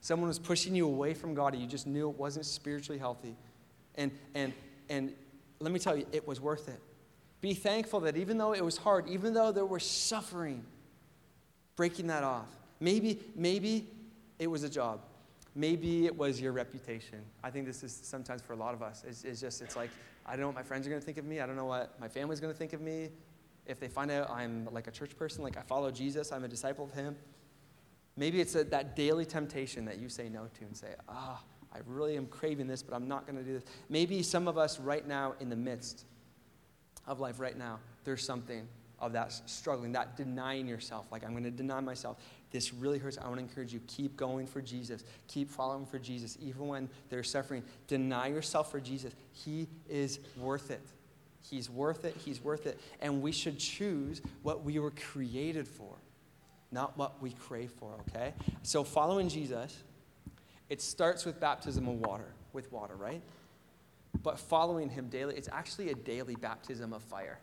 Someone 0.00 0.28
was 0.28 0.38
pushing 0.38 0.74
you 0.74 0.86
away 0.86 1.14
from 1.14 1.34
God 1.34 1.52
and 1.52 1.60
you 1.60 1.68
just 1.68 1.86
knew 1.86 2.08
it 2.08 2.16
wasn't 2.16 2.46
spiritually 2.46 2.98
healthy. 2.98 3.34
And, 3.96 4.12
and, 4.34 4.52
and 4.88 5.12
let 5.58 5.72
me 5.72 5.78
tell 5.78 5.96
you, 5.96 6.06
it 6.12 6.26
was 6.26 6.40
worth 6.40 6.68
it. 6.68 6.80
Be 7.40 7.54
thankful 7.54 8.00
that 8.00 8.16
even 8.16 8.38
though 8.38 8.54
it 8.54 8.64
was 8.64 8.76
hard, 8.76 9.08
even 9.08 9.34
though 9.34 9.52
there 9.52 9.66
was 9.66 9.84
suffering, 9.84 10.64
breaking 11.76 12.06
that 12.06 12.24
off. 12.24 12.48
Maybe, 12.80 13.20
maybe 13.34 13.86
it 14.38 14.46
was 14.46 14.62
a 14.62 14.68
job. 14.68 15.00
Maybe 15.54 16.06
it 16.06 16.16
was 16.16 16.40
your 16.40 16.52
reputation. 16.52 17.18
I 17.42 17.50
think 17.50 17.66
this 17.66 17.82
is 17.82 17.92
sometimes 17.92 18.42
for 18.42 18.52
a 18.52 18.56
lot 18.56 18.74
of 18.74 18.82
us. 18.82 19.04
It's, 19.06 19.24
it's 19.24 19.40
just, 19.40 19.62
it's 19.62 19.76
like, 19.76 19.90
I 20.26 20.32
don't 20.32 20.40
know 20.40 20.46
what 20.48 20.56
my 20.56 20.62
friends 20.62 20.86
are 20.86 20.90
going 20.90 21.00
to 21.00 21.06
think 21.06 21.18
of 21.18 21.24
me. 21.24 21.40
I 21.40 21.46
don't 21.46 21.56
know 21.56 21.64
what 21.64 21.98
my 22.00 22.08
family's 22.08 22.40
going 22.40 22.52
to 22.52 22.58
think 22.58 22.72
of 22.72 22.80
me. 22.80 23.10
If 23.66 23.80
they 23.80 23.88
find 23.88 24.10
out 24.10 24.30
I'm 24.30 24.68
like 24.72 24.86
a 24.86 24.90
church 24.90 25.16
person, 25.16 25.42
like 25.42 25.56
I 25.56 25.62
follow 25.62 25.90
Jesus, 25.90 26.32
I'm 26.32 26.44
a 26.44 26.48
disciple 26.48 26.84
of 26.84 26.92
Him. 26.92 27.16
Maybe 28.16 28.40
it's 28.40 28.54
a, 28.54 28.64
that 28.64 28.96
daily 28.96 29.26
temptation 29.26 29.84
that 29.84 29.98
you 29.98 30.08
say 30.08 30.28
no 30.28 30.48
to 30.58 30.64
and 30.64 30.76
say, 30.76 30.94
ah, 31.08 31.42
I 31.74 31.78
really 31.86 32.16
am 32.16 32.26
craving 32.26 32.66
this, 32.66 32.82
but 32.82 32.94
I'm 32.94 33.08
not 33.08 33.26
going 33.26 33.36
to 33.36 33.44
do 33.44 33.52
this. 33.54 33.64
Maybe 33.90 34.22
some 34.22 34.48
of 34.48 34.56
us 34.56 34.80
right 34.80 35.06
now 35.06 35.34
in 35.40 35.50
the 35.50 35.56
midst 35.56 36.06
of 37.06 37.20
life, 37.20 37.38
right 37.38 37.56
now, 37.56 37.78
there's 38.04 38.24
something 38.24 38.66
of 38.98 39.12
that 39.12 39.32
struggling, 39.46 39.92
that 39.92 40.16
denying 40.16 40.66
yourself. 40.66 41.06
Like, 41.12 41.24
I'm 41.24 41.32
going 41.32 41.44
to 41.44 41.50
deny 41.50 41.80
myself. 41.80 42.16
This 42.50 42.72
really 42.72 42.98
hurts. 42.98 43.18
I 43.18 43.24
want 43.24 43.36
to 43.36 43.42
encourage 43.42 43.72
you 43.72 43.80
keep 43.86 44.16
going 44.16 44.46
for 44.46 44.62
Jesus. 44.62 45.04
Keep 45.28 45.50
following 45.50 45.84
for 45.84 45.98
Jesus, 45.98 46.38
even 46.40 46.66
when 46.66 46.88
there's 47.10 47.30
suffering. 47.30 47.62
Deny 47.88 48.28
yourself 48.28 48.70
for 48.70 48.80
Jesus. 48.80 49.12
He 49.32 49.68
is 49.88 50.20
worth 50.38 50.70
it. 50.70 50.80
He's 51.48 51.70
worth 51.70 52.04
it. 52.04 52.16
He's 52.24 52.42
worth 52.42 52.66
it. 52.66 52.80
And 53.00 53.22
we 53.22 53.32
should 53.32 53.58
choose 53.58 54.20
what 54.42 54.64
we 54.64 54.78
were 54.78 54.90
created 54.90 55.68
for, 55.68 55.94
not 56.72 56.96
what 56.98 57.22
we 57.22 57.30
crave 57.30 57.70
for, 57.70 57.94
okay? 58.08 58.34
So, 58.62 58.82
following 58.82 59.28
Jesus, 59.28 59.82
it 60.68 60.82
starts 60.82 61.24
with 61.24 61.38
baptism 61.38 61.86
of 61.88 62.00
water, 62.00 62.32
with 62.52 62.72
water, 62.72 62.96
right? 62.96 63.22
But 64.22 64.38
following 64.38 64.88
him 64.88 65.08
daily, 65.08 65.36
it's 65.36 65.48
actually 65.52 65.90
a 65.90 65.94
daily 65.94 66.34
baptism 66.34 66.92
of 66.92 67.02
fire 67.02 67.38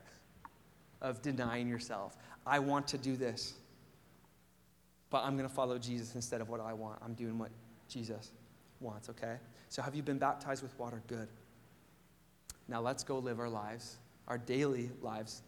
of 1.01 1.21
denying 1.21 1.67
yourself. 1.67 2.17
I 2.45 2.59
want 2.59 2.87
to 2.89 2.97
do 2.97 3.15
this, 3.15 3.53
but 5.09 5.23
I'm 5.23 5.37
going 5.37 5.47
to 5.47 5.53
follow 5.53 5.77
Jesus 5.77 6.15
instead 6.15 6.41
of 6.41 6.49
what 6.49 6.59
I 6.59 6.73
want. 6.73 6.99
I'm 7.03 7.13
doing 7.13 7.37
what 7.37 7.51
Jesus 7.87 8.31
wants, 8.79 9.09
okay? 9.09 9.37
So, 9.69 9.81
have 9.81 9.95
you 9.95 10.03
been 10.03 10.17
baptized 10.17 10.61
with 10.61 10.77
water? 10.77 11.01
Good. 11.07 11.29
Now, 12.67 12.81
let's 12.81 13.03
go 13.03 13.19
live 13.19 13.39
our 13.39 13.49
lives, 13.49 13.97
our 14.27 14.37
daily 14.37 14.89
lives 15.01 15.43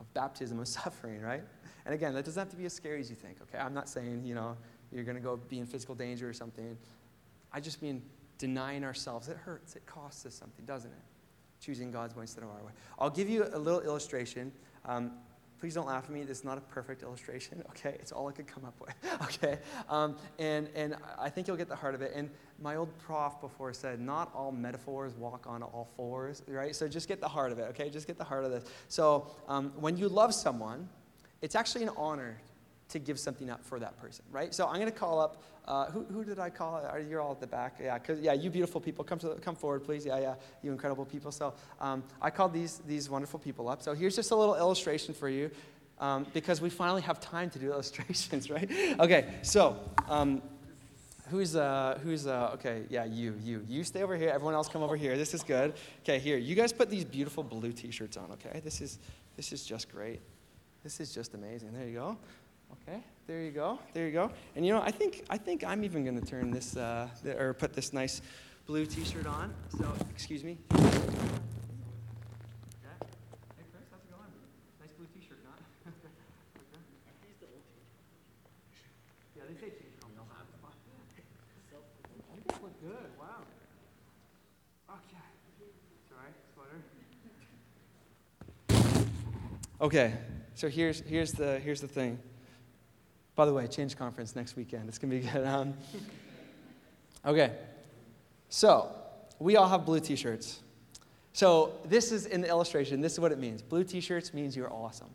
of 0.00 0.12
baptism 0.14 0.58
of 0.58 0.68
suffering, 0.80 1.20
right? 1.20 1.42
And 1.84 1.94
again, 1.94 2.14
that 2.14 2.24
doesn't 2.24 2.40
have 2.40 2.50
to 2.50 2.56
be 2.56 2.64
as 2.64 2.72
scary 2.72 3.00
as 3.00 3.10
you 3.10 3.16
think, 3.16 3.38
okay? 3.42 3.58
I'm 3.58 3.74
not 3.74 3.88
saying, 3.88 4.22
you 4.24 4.34
know, 4.34 4.56
you're 4.90 5.04
going 5.04 5.16
to 5.16 5.22
go 5.22 5.36
be 5.36 5.58
in 5.58 5.66
physical 5.66 5.94
danger 5.94 6.28
or 6.28 6.32
something. 6.32 6.76
I 7.52 7.60
just 7.60 7.82
mean 7.82 8.02
denying 8.38 8.84
ourselves. 8.84 9.28
It 9.28 9.36
hurts, 9.36 9.76
it 9.76 9.84
costs 9.86 10.24
us 10.26 10.34
something, 10.34 10.64
doesn't 10.64 10.90
it? 10.90 11.02
Choosing 11.60 11.90
God's 11.90 12.16
way 12.16 12.22
instead 12.22 12.44
of 12.44 12.50
our 12.50 12.62
way. 12.62 12.72
I'll 12.98 13.10
give 13.10 13.28
you 13.28 13.46
a 13.52 13.58
little 13.58 13.80
illustration 13.80 14.52
um, 14.84 15.12
please 15.64 15.72
don't 15.72 15.86
laugh 15.86 16.04
at 16.04 16.10
me. 16.10 16.22
This 16.24 16.40
is 16.40 16.44
not 16.44 16.58
a 16.58 16.60
perfect 16.60 17.02
illustration, 17.02 17.62
okay? 17.70 17.96
It's 17.98 18.12
all 18.12 18.28
I 18.28 18.32
could 18.32 18.46
come 18.46 18.66
up 18.66 18.78
with, 18.78 18.94
okay? 19.22 19.58
Um, 19.88 20.14
and, 20.38 20.68
and 20.74 20.94
I 21.18 21.30
think 21.30 21.48
you'll 21.48 21.56
get 21.56 21.70
the 21.70 21.74
heart 21.74 21.94
of 21.94 22.02
it. 22.02 22.12
And 22.14 22.28
my 22.60 22.76
old 22.76 22.90
prof 22.98 23.40
before 23.40 23.72
said, 23.72 23.98
not 23.98 24.30
all 24.34 24.52
metaphors 24.52 25.14
walk 25.14 25.46
on 25.48 25.62
all 25.62 25.88
fours, 25.96 26.42
right? 26.48 26.76
So 26.76 26.86
just 26.86 27.08
get 27.08 27.18
the 27.18 27.28
heart 27.28 27.50
of 27.50 27.58
it, 27.58 27.62
okay? 27.70 27.88
Just 27.88 28.06
get 28.06 28.18
the 28.18 28.24
heart 28.24 28.44
of 28.44 28.50
this. 28.50 28.64
So 28.88 29.34
um, 29.48 29.72
when 29.76 29.96
you 29.96 30.06
love 30.10 30.34
someone, 30.34 30.86
it's 31.40 31.54
actually 31.54 31.84
an 31.84 31.92
honor 31.96 32.38
to 32.88 32.98
give 32.98 33.18
something 33.18 33.50
up 33.50 33.64
for 33.64 33.78
that 33.78 33.96
person, 33.96 34.24
right? 34.30 34.54
So 34.54 34.66
I'm 34.66 34.74
going 34.74 34.86
to 34.86 34.92
call 34.92 35.20
up, 35.20 35.42
uh, 35.66 35.86
who, 35.86 36.04
who 36.04 36.24
did 36.24 36.38
I 36.38 36.50
call? 36.50 36.74
Are 36.84 37.00
you 37.00 37.18
all 37.18 37.32
at 37.32 37.40
the 37.40 37.46
back? 37.46 37.76
Yeah, 37.82 37.98
cause, 37.98 38.20
yeah, 38.20 38.34
you 38.34 38.50
beautiful 38.50 38.80
people, 38.80 39.04
come, 39.04 39.18
to 39.20 39.34
come 39.36 39.56
forward, 39.56 39.84
please. 39.84 40.04
Yeah, 40.04 40.18
yeah, 40.18 40.34
you 40.62 40.70
incredible 40.70 41.04
people. 41.04 41.32
So 41.32 41.54
um, 41.80 42.04
I 42.20 42.30
called 42.30 42.52
these, 42.52 42.82
these 42.86 43.08
wonderful 43.08 43.38
people 43.38 43.68
up. 43.68 43.82
So 43.82 43.94
here's 43.94 44.14
just 44.14 44.30
a 44.30 44.36
little 44.36 44.56
illustration 44.56 45.14
for 45.14 45.28
you 45.28 45.50
um, 45.98 46.26
because 46.34 46.60
we 46.60 46.70
finally 46.70 47.02
have 47.02 47.20
time 47.20 47.50
to 47.50 47.58
do 47.58 47.70
illustrations, 47.72 48.50
right? 48.50 48.70
Okay, 49.00 49.34
so 49.42 49.78
um, 50.08 50.42
who's, 51.30 51.56
uh, 51.56 51.98
who's, 52.02 52.26
uh, 52.26 52.50
okay, 52.54 52.82
yeah, 52.90 53.04
you, 53.04 53.34
you. 53.42 53.64
You 53.68 53.84
stay 53.84 54.02
over 54.02 54.16
here. 54.16 54.28
Everyone 54.28 54.54
else 54.54 54.68
come 54.68 54.82
over 54.82 54.96
here. 54.96 55.16
This 55.16 55.34
is 55.34 55.42
good. 55.42 55.74
Okay, 56.02 56.18
here. 56.18 56.36
You 56.36 56.54
guys 56.54 56.72
put 56.72 56.90
these 56.90 57.04
beautiful 57.04 57.42
blue 57.42 57.72
t-shirts 57.72 58.16
on, 58.16 58.30
okay? 58.32 58.60
This 58.62 58.80
is, 58.80 58.98
this 59.36 59.52
is 59.52 59.64
just 59.64 59.90
great. 59.90 60.20
This 60.82 61.00
is 61.00 61.14
just 61.14 61.32
amazing. 61.32 61.72
There 61.72 61.86
you 61.86 61.94
go. 61.94 62.18
Okay, 62.82 63.00
there 63.26 63.42
you 63.42 63.50
go, 63.50 63.78
there 63.92 64.06
you 64.06 64.12
go. 64.12 64.30
And 64.56 64.66
you 64.66 64.72
know, 64.72 64.82
I 64.82 64.90
think 64.90 65.24
I 65.30 65.38
think 65.38 65.62
I'm 65.64 65.84
even 65.84 66.04
going 66.04 66.20
to 66.20 66.26
turn 66.26 66.50
this 66.50 66.76
uh, 66.76 67.08
or 67.38 67.54
put 67.54 67.72
this 67.72 67.92
nice 67.92 68.20
blue 68.66 68.84
T-shirt 68.84 69.26
on. 69.26 69.54
So, 69.78 69.92
excuse 70.10 70.42
me. 70.42 70.58
Hey 70.70 70.80
Chris, 73.70 73.86
how's 73.90 74.00
it 74.00 74.10
going? 74.10 74.28
Nice 74.80 74.92
blue 74.98 75.06
T-shirt, 75.14 75.38
not? 75.44 75.58
Yeah, 79.36 79.42
they 79.48 79.54
say 79.54 79.70
change 79.70 79.94
home. 80.02 80.12
You 82.34 82.42
guys 82.48 82.60
look 82.62 82.80
good. 82.82 83.10
Wow. 83.18 83.44
Okay. 84.90 85.26
Sorry, 86.08 86.32
sweater. 86.54 86.78
Okay. 89.80 90.14
So 90.56 90.68
here's 90.68 91.00
here's 91.00 91.32
the 91.32 91.58
here's 91.58 91.80
the 91.80 91.88
thing. 91.88 92.18
By 93.36 93.46
the 93.46 93.52
way, 93.52 93.66
Change 93.66 93.96
Conference 93.96 94.36
next 94.36 94.56
weekend. 94.56 94.88
It's 94.88 94.98
going 94.98 95.10
to 95.10 95.26
be 95.26 95.32
good. 95.32 95.46
Um, 95.46 95.74
okay. 97.26 97.52
So, 98.48 98.94
we 99.38 99.56
all 99.56 99.68
have 99.68 99.84
blue 99.84 100.00
t 100.00 100.14
shirts. 100.16 100.60
So, 101.32 101.72
this 101.84 102.12
is 102.12 102.26
in 102.26 102.40
the 102.40 102.48
illustration, 102.48 103.00
this 103.00 103.12
is 103.12 103.20
what 103.20 103.32
it 103.32 103.38
means. 103.38 103.62
Blue 103.62 103.84
t 103.84 104.00
shirts 104.00 104.32
means 104.32 104.56
you're 104.56 104.72
awesome. 104.72 105.10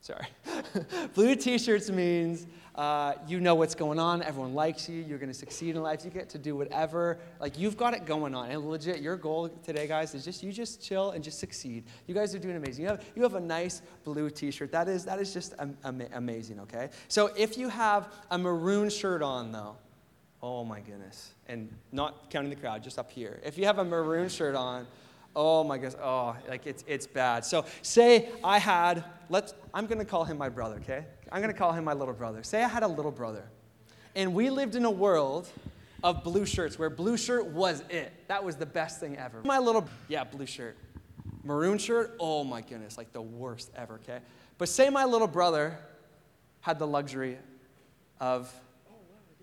Sorry. 0.00 0.26
blue 1.14 1.36
t 1.36 1.58
shirts 1.58 1.90
means 1.90 2.46
uh, 2.74 3.14
you 3.26 3.40
know 3.40 3.54
what's 3.54 3.74
going 3.74 3.98
on, 3.98 4.22
everyone 4.22 4.54
likes 4.54 4.88
you, 4.88 5.02
you're 5.02 5.18
going 5.18 5.30
to 5.30 5.38
succeed 5.38 5.76
in 5.76 5.82
life, 5.82 6.02
you 6.04 6.10
get 6.10 6.30
to 6.30 6.38
do 6.38 6.56
whatever. 6.56 7.18
Like, 7.38 7.58
you've 7.58 7.76
got 7.76 7.92
it 7.92 8.06
going 8.06 8.34
on. 8.34 8.50
And 8.50 8.64
legit, 8.64 9.00
your 9.00 9.16
goal 9.16 9.48
today, 9.48 9.86
guys, 9.86 10.14
is 10.14 10.24
just 10.24 10.42
you 10.42 10.50
just 10.50 10.82
chill 10.82 11.10
and 11.10 11.22
just 11.22 11.38
succeed. 11.38 11.84
You 12.06 12.14
guys 12.14 12.34
are 12.34 12.38
doing 12.38 12.56
amazing. 12.56 12.84
You 12.84 12.90
have, 12.90 13.04
you 13.14 13.22
have 13.22 13.34
a 13.34 13.40
nice 13.40 13.82
blue 14.04 14.30
t 14.30 14.50
shirt. 14.50 14.72
That 14.72 14.88
is, 14.88 15.04
that 15.04 15.18
is 15.18 15.34
just 15.34 15.54
am- 15.58 15.76
am- 15.84 16.08
amazing, 16.14 16.60
okay? 16.60 16.88
So, 17.08 17.30
if 17.36 17.58
you 17.58 17.68
have 17.68 18.14
a 18.30 18.38
maroon 18.38 18.88
shirt 18.88 19.20
on, 19.20 19.52
though, 19.52 19.76
oh 20.42 20.64
my 20.64 20.80
goodness, 20.80 21.34
and 21.48 21.70
not 21.92 22.30
counting 22.30 22.50
the 22.50 22.56
crowd, 22.56 22.82
just 22.82 22.98
up 22.98 23.10
here. 23.10 23.40
If 23.44 23.58
you 23.58 23.66
have 23.66 23.78
a 23.78 23.84
maroon 23.84 24.30
shirt 24.30 24.54
on, 24.54 24.86
Oh 25.34 25.62
my 25.64 25.76
goodness. 25.76 25.96
Oh, 26.02 26.36
like 26.48 26.66
it's, 26.66 26.84
it's 26.86 27.06
bad. 27.06 27.44
So 27.44 27.64
say 27.82 28.28
I 28.42 28.58
had, 28.58 29.04
let's, 29.28 29.54
I'm 29.72 29.86
going 29.86 29.98
to 29.98 30.04
call 30.04 30.24
him 30.24 30.38
my 30.38 30.48
brother, 30.48 30.76
okay? 30.76 31.04
I'm 31.30 31.40
going 31.40 31.52
to 31.52 31.58
call 31.58 31.72
him 31.72 31.84
my 31.84 31.92
little 31.92 32.14
brother. 32.14 32.42
Say 32.42 32.62
I 32.62 32.68
had 32.68 32.82
a 32.82 32.88
little 32.88 33.12
brother. 33.12 33.44
And 34.16 34.34
we 34.34 34.50
lived 34.50 34.74
in 34.74 34.84
a 34.84 34.90
world 34.90 35.48
of 36.02 36.24
blue 36.24 36.46
shirts 36.46 36.78
where 36.78 36.90
blue 36.90 37.16
shirt 37.16 37.46
was 37.46 37.84
it. 37.90 38.12
That 38.28 38.42
was 38.42 38.56
the 38.56 38.66
best 38.66 38.98
thing 39.00 39.16
ever. 39.16 39.40
My 39.44 39.58
little, 39.58 39.88
yeah, 40.08 40.24
blue 40.24 40.46
shirt. 40.46 40.76
Maroon 41.44 41.78
shirt, 41.78 42.16
oh 42.18 42.44
my 42.44 42.60
goodness, 42.60 42.98
like 42.98 43.12
the 43.12 43.22
worst 43.22 43.70
ever, 43.74 43.94
okay? 43.94 44.18
But 44.58 44.68
say 44.68 44.90
my 44.90 45.04
little 45.04 45.26
brother 45.26 45.78
had 46.60 46.78
the 46.78 46.86
luxury 46.86 47.38
of 48.20 48.52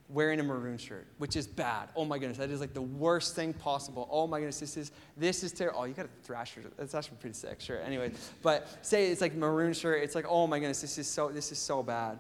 wearing 0.10 0.40
a 0.40 0.44
maroon 0.44 0.78
shirt, 0.78 1.06
which 1.18 1.36
is 1.36 1.48
bad. 1.48 1.90
Oh 1.96 2.06
my 2.06 2.18
goodness, 2.18 2.38
that 2.38 2.50
is 2.50 2.62
like 2.62 2.74
the 2.74 2.82
worst 2.82 3.36
thing 3.36 3.54
possible. 3.54 4.08
Oh 4.12 4.28
my 4.28 4.40
goodness, 4.40 4.60
this 4.60 4.78
is 4.78 4.92
this 5.18 5.44
is 5.44 5.52
terrible. 5.52 5.82
Oh, 5.82 5.84
you 5.86 5.94
got 5.94 6.06
a 6.06 6.24
thrasher. 6.24 6.62
That's 6.78 6.96
actually 6.96 7.18
pretty 7.18 7.36
sick, 7.36 7.60
sure. 7.60 7.82
Anyway, 7.82 8.12
but 8.42 8.68
say 8.86 9.08
it's 9.08 9.22
like 9.22 9.36
maroon 9.36 9.74
shirt. 9.74 10.04
It's 10.04 10.16
like 10.16 10.26
oh 10.28 10.48
my 10.48 10.60
goodness, 10.60 10.82
this 10.82 10.98
is 10.98 11.08
so 11.08 11.30
this 11.30 11.52
is 11.52 11.60
so 11.60 11.84
bad. 11.84 12.20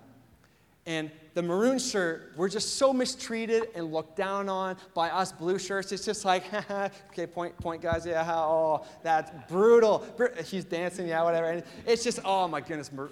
And 0.87 1.11
the 1.33 1.41
maroon 1.41 1.79
shirt, 1.79 2.31
we're 2.37 2.47
just 2.47 2.77
so 2.77 2.93
mistreated 2.93 3.67
and 3.75 3.91
looked 3.91 4.15
down 4.15 4.47
on 4.47 4.77
by 4.93 5.09
us 5.09 5.33
blue 5.33 5.59
shirts. 5.59 5.91
It's 5.91 6.05
just 6.05 6.23
like, 6.23 6.45
okay, 7.11 7.27
point, 7.27 7.57
point, 7.57 7.81
guys, 7.81 8.05
yeah, 8.05 8.25
oh, 8.33 8.85
that's 9.03 9.29
brutal. 9.49 10.05
He's 10.45 10.63
dancing, 10.63 11.09
yeah, 11.09 11.21
whatever. 11.23 11.47
And 11.49 11.63
it's 11.85 12.05
just, 12.05 12.21
oh 12.23 12.47
my 12.47 12.61
goodness, 12.61 12.93
mar- 12.93 13.09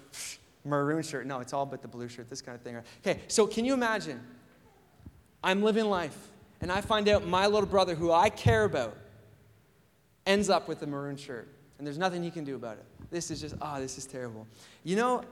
maroon 0.63 1.03
shirt. 1.03 1.27
No, 1.27 1.41
it's 1.41 1.51
all 1.51 1.65
but 1.65 1.82
the 1.82 1.88
blue 1.89 2.08
shirt, 2.08 2.29
this 2.29 2.41
kind 2.41 2.55
of 2.55 2.62
thing. 2.62 2.77
Okay, 3.05 3.20
so 3.27 3.46
can 3.46 3.65
you 3.65 3.74
imagine? 3.74 4.22
I'm 5.45 5.61
living 5.61 5.85
life, 5.85 6.17
and 6.59 6.71
I 6.71 6.81
find 6.81 7.07
out 7.07 7.27
my 7.27 7.45
little 7.45 7.69
brother, 7.69 7.93
who 7.93 8.11
I 8.11 8.29
care 8.31 8.63
about, 8.63 8.97
ends 10.25 10.49
up 10.49 10.67
with 10.67 10.81
a 10.81 10.87
maroon 10.87 11.17
shirt, 11.17 11.47
and 11.77 11.85
there's 11.85 11.99
nothing 11.99 12.23
he 12.23 12.31
can 12.31 12.43
do 12.43 12.55
about 12.55 12.77
it. 12.77 12.85
This 13.11 13.29
is 13.29 13.41
just, 13.41 13.53
oh, 13.61 13.79
this 13.79 13.99
is 13.99 14.07
terrible. 14.07 14.47
You 14.83 14.95
know, 14.95 15.23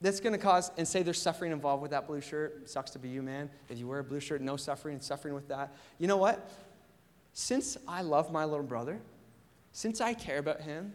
that's 0.00 0.18
going 0.18 0.32
to 0.32 0.38
cause, 0.38 0.72
and 0.76 0.86
say 0.86 1.04
there's 1.04 1.22
suffering 1.22 1.52
involved 1.52 1.80
with 1.80 1.92
that 1.92 2.08
blue 2.08 2.20
shirt. 2.20 2.68
Sucks 2.68 2.90
to 2.90 2.98
be 2.98 3.08
you, 3.08 3.22
man. 3.22 3.48
If 3.68 3.78
you 3.78 3.86
wear 3.86 4.00
a 4.00 4.04
blue 4.04 4.18
shirt, 4.18 4.40
no 4.40 4.56
suffering 4.56 5.00
suffering 5.00 5.34
with 5.34 5.46
that. 5.46 5.76
You 5.98 6.08
know 6.08 6.16
what? 6.16 6.50
Since 7.32 7.76
I 7.86 8.02
love 8.02 8.32
my 8.32 8.44
little 8.44 8.66
brother, 8.66 8.98
since 9.70 10.00
I 10.00 10.12
care 10.12 10.38
about 10.38 10.60
him, 10.60 10.92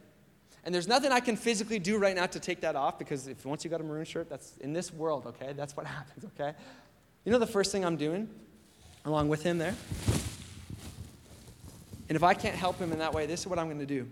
and 0.66 0.76
there's 0.76 0.90
nothing 0.90 1.14
I 1.14 1.22
can 1.22 1.38
physically 1.38 1.80
do 1.80 1.98
right 1.98 2.16
now 2.16 2.26
to 2.26 2.40
take 2.40 2.60
that 2.62 2.76
off 2.76 3.00
because 3.00 3.28
if 3.28 3.46
once 3.46 3.64
you 3.64 3.70
got 3.70 3.80
a 3.80 3.84
maroon 3.84 4.04
shirt, 4.04 4.30
that's 4.30 4.58
in 4.58 4.74
this 4.74 4.92
world, 4.92 5.26
okay? 5.28 5.54
That's 5.54 5.78
what 5.78 5.86
happens, 5.86 6.26
okay? 6.26 6.54
You 7.26 7.32
know 7.32 7.40
the 7.40 7.48
first 7.48 7.72
thing 7.72 7.84
I'm 7.84 7.98
doing 7.98 8.30
along 9.04 9.30
with 9.30 9.42
him 9.42 9.58
there? 9.58 9.74
And 12.08 12.16
if 12.16 12.22
I 12.22 12.36
can't 12.36 12.56
help 12.56 12.78
him 12.78 12.94
in 12.94 13.00
that 13.00 13.16
way, 13.16 13.26
this 13.26 13.40
is 13.40 13.48
what 13.48 13.58
I'm 13.58 13.66
going 13.66 13.80
to 13.80 13.86
do. 13.90 14.06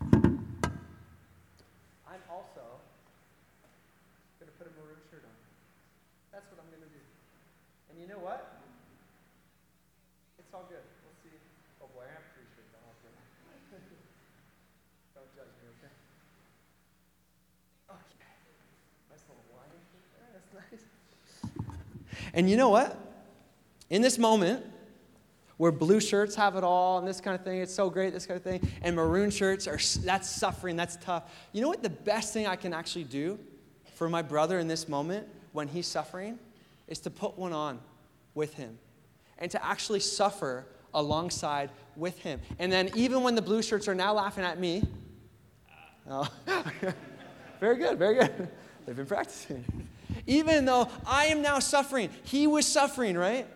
I'm 0.00 0.40
also 2.32 2.64
going 4.40 4.48
to 4.48 4.56
put 4.56 4.64
a 4.64 4.72
maroon 4.80 4.96
shirt 5.12 5.28
on. 5.28 5.36
That's 6.32 6.48
what 6.48 6.56
I'm 6.56 6.72
going 6.72 6.88
to 6.88 6.90
do. 6.96 7.04
And 7.92 8.00
you 8.00 8.08
know 8.08 8.16
what? 8.16 8.64
It's 10.40 10.56
all 10.56 10.64
good. 10.72 10.88
We'll 11.04 11.20
see. 11.20 11.36
Oh 11.84 11.92
boy, 11.92 12.08
I 12.08 12.16
have 12.16 12.24
three 12.32 12.48
shirts 12.56 12.72
on. 12.80 12.88
Don't 15.12 15.28
judge 15.36 15.52
me, 15.60 15.68
okay? 15.76 15.92
Okay. 17.92 18.32
Nice 19.12 19.28
little 19.28 19.44
lion 19.52 19.84
there. 20.16 20.32
That's 20.32 20.48
nice. 20.48 20.88
And 22.34 22.50
you 22.50 22.56
know 22.56 22.68
what? 22.68 22.98
In 23.88 24.02
this 24.02 24.18
moment, 24.18 24.66
where 25.56 25.70
blue 25.70 26.00
shirts 26.00 26.34
have 26.34 26.56
it 26.56 26.64
all 26.64 26.98
and 26.98 27.06
this 27.06 27.20
kind 27.20 27.34
of 27.38 27.44
thing, 27.44 27.60
it's 27.60 27.72
so 27.72 27.88
great, 27.88 28.12
this 28.12 28.26
kind 28.26 28.36
of 28.36 28.42
thing, 28.42 28.68
and 28.82 28.96
maroon 28.96 29.30
shirts 29.30 29.66
are 29.68 29.78
that's 30.04 30.28
suffering, 30.28 30.76
that's 30.76 30.96
tough. 30.96 31.30
You 31.52 31.62
know 31.62 31.68
what 31.68 31.82
the 31.82 31.90
best 31.90 32.32
thing 32.32 32.46
I 32.46 32.56
can 32.56 32.74
actually 32.74 33.04
do 33.04 33.38
for 33.94 34.08
my 34.08 34.20
brother 34.20 34.58
in 34.58 34.66
this 34.66 34.88
moment 34.88 35.28
when 35.52 35.68
he's 35.68 35.86
suffering 35.86 36.38
is 36.88 36.98
to 37.00 37.10
put 37.10 37.38
one 37.38 37.52
on 37.52 37.78
with 38.34 38.54
him 38.54 38.78
and 39.38 39.50
to 39.52 39.64
actually 39.64 40.00
suffer 40.00 40.66
alongside 40.92 41.70
with 41.96 42.18
him. 42.18 42.40
And 42.58 42.70
then 42.70 42.90
even 42.94 43.22
when 43.22 43.36
the 43.36 43.42
blue 43.42 43.62
shirts 43.62 43.86
are 43.86 43.94
now 43.94 44.14
laughing 44.14 44.44
at 44.44 44.58
me, 44.58 44.82
oh, 46.10 46.28
very 47.60 47.76
good, 47.76 47.98
very 47.98 48.16
good. 48.16 48.48
They've 48.84 48.96
been 48.96 49.06
practicing. 49.06 49.64
Even 50.26 50.64
though 50.64 50.88
I 51.06 51.26
am 51.26 51.42
now 51.42 51.58
suffering, 51.58 52.10
he 52.24 52.46
was 52.46 52.66
suffering, 52.66 53.16
right? 53.16 53.46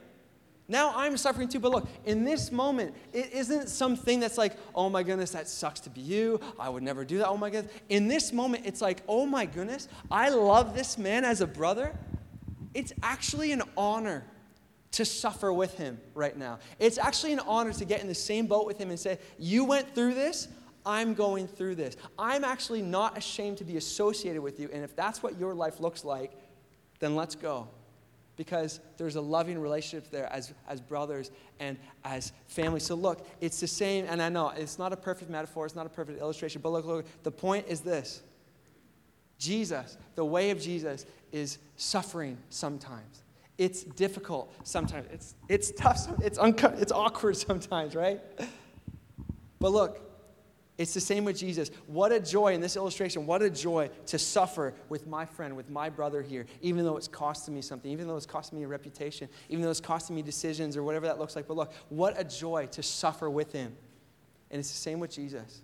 Now 0.71 0.93
I'm 0.95 1.17
suffering 1.17 1.49
too. 1.49 1.61
But 1.61 1.73
look, 1.73 1.89
in 2.05 2.25
this 2.25 2.53
moment, 2.53 2.95
it 3.15 3.33
isn't 3.33 3.71
something 3.71 4.21
that's 4.21 4.37
like, 4.37 4.53
oh 4.75 4.91
my 4.91 5.03
goodness, 5.03 5.31
that 5.31 5.49
sucks 5.49 5.81
to 5.81 5.91
be 5.91 6.03
you. 6.03 6.41
I 6.59 6.69
would 6.69 6.83
never 6.83 7.07
do 7.07 7.19
that. 7.19 7.29
Oh 7.29 7.39
my 7.39 7.49
goodness. 7.49 7.73
In 7.89 8.07
this 8.07 8.33
moment, 8.33 8.67
it's 8.67 8.83
like, 8.83 9.03
oh 9.09 9.25
my 9.25 9.47
goodness, 9.47 9.89
I 10.11 10.29
love 10.29 10.75
this 10.75 10.99
man 10.99 11.25
as 11.25 11.41
a 11.41 11.47
brother. 11.47 11.97
It's 12.75 12.93
actually 13.03 13.53
an 13.53 13.63
honor 13.77 14.25
to 14.91 15.05
suffer 15.05 15.53
with 15.53 15.77
him 15.79 15.99
right 16.15 16.37
now. 16.37 16.59
It's 16.79 16.99
actually 16.99 17.33
an 17.33 17.41
honor 17.41 17.73
to 17.73 17.85
get 17.87 18.03
in 18.03 18.07
the 18.07 18.15
same 18.15 18.47
boat 18.47 18.67
with 18.67 18.79
him 18.79 18.91
and 18.91 19.01
say, 19.01 19.19
you 19.39 19.65
went 19.65 19.95
through 19.95 20.15
this. 20.15 20.49
I'm 20.85 21.15
going 21.15 21.47
through 21.49 21.75
this. 21.75 21.97
I'm 22.19 22.45
actually 22.45 22.83
not 22.83 23.17
ashamed 23.19 23.59
to 23.59 23.65
be 23.65 23.77
associated 23.77 24.43
with 24.43 24.61
you. 24.61 24.71
And 24.73 24.85
if 24.85 24.95
that's 24.97 25.23
what 25.23 25.39
your 25.39 25.55
life 25.55 25.81
looks 25.81 26.05
like, 26.05 26.33
then 26.99 27.15
let's 27.15 27.35
go. 27.35 27.69
Because 28.37 28.79
there's 28.99 29.17
a 29.17 29.21
loving 29.21 29.59
relationship 29.59 30.11
there 30.11 30.33
as, 30.33 30.53
as 30.69 30.81
brothers 30.81 31.33
and 31.59 31.77
as 32.05 32.33
family. 32.47 32.79
So, 32.79 32.95
look, 32.95 33.27
it's 33.41 33.59
the 33.59 33.67
same, 33.67 34.07
and 34.09 34.23
I 34.23 34.29
know 34.29 34.51
it's 34.51 34.79
not 34.79 34.93
a 34.93 34.97
perfect 34.97 35.31
metaphor, 35.31 35.67
it's 35.67 35.75
not 35.75 35.87
a 35.87 35.89
perfect 35.89 36.21
illustration, 36.21 36.61
but 36.61 36.71
look, 36.71 36.87
look, 36.87 37.07
the 37.25 37.33
point 37.33 37.67
is 37.69 37.81
this 37.81 38.23
Jesus, 39.39 39.97
the 40.15 40.25
way 40.25 40.51
of 40.51 40.61
Jesus, 40.61 41.05
is 41.33 41.59
suffering 41.77 42.39
sometimes. 42.49 43.23
It's 43.57 43.83
difficult 43.83 44.53
sometimes. 44.63 45.09
It's, 45.13 45.35
it's 45.49 45.73
tough, 45.73 46.09
it's, 46.23 46.39
unco- 46.39 46.77
it's 46.79 46.93
awkward 46.93 47.37
sometimes, 47.49 47.97
right? 47.97 48.21
But 49.59 49.73
look, 49.73 50.08
it's 50.79 50.95
the 50.95 51.01
same 51.01 51.25
with 51.25 51.37
Jesus. 51.37 51.73
What 51.89 52.13
a 52.13 52.21
joy 52.21 52.55
in 52.55 52.61
this 52.61 52.77
illustration, 52.77 53.27
what 53.27 53.43
a 53.43 53.51
joy 53.51 53.91
to 54.07 54.19
suffer 54.19 54.75
with 54.89 55.09
my 55.09 55.27
friend, 55.27 55.57
with 55.57 55.69
my 55.69 55.91
brother 55.91 56.23
here, 56.23 56.47
even 56.63 56.85
though 56.85 56.97
it's 56.97 57.09
costing 57.09 57.55
me 57.55 57.63
something, 57.63 57.91
even 57.91 58.07
though 58.07 58.17
it's 58.17 58.27
costing 58.27 58.59
me 58.59 58.65
a 58.65 58.69
reputation, 58.69 59.29
even 59.49 59.65
though 59.65 59.71
it's 59.71 59.81
costing 59.81 60.15
me 60.15 60.23
decisions 60.23 60.77
or 60.77 60.85
whatever 60.85 61.07
that 61.07 61.19
looks 61.19 61.35
like. 61.35 61.49
But 61.49 61.57
look, 61.57 61.73
what 61.89 62.19
a 62.19 62.23
joy 62.23 62.67
to 62.73 62.83
suffer 62.83 63.29
with 63.29 63.53
him. 63.53 63.77
And 64.53 64.61
it's 64.61 64.71
the 64.71 64.79
same 64.79 65.01
with 65.01 65.11
Jesus. 65.11 65.63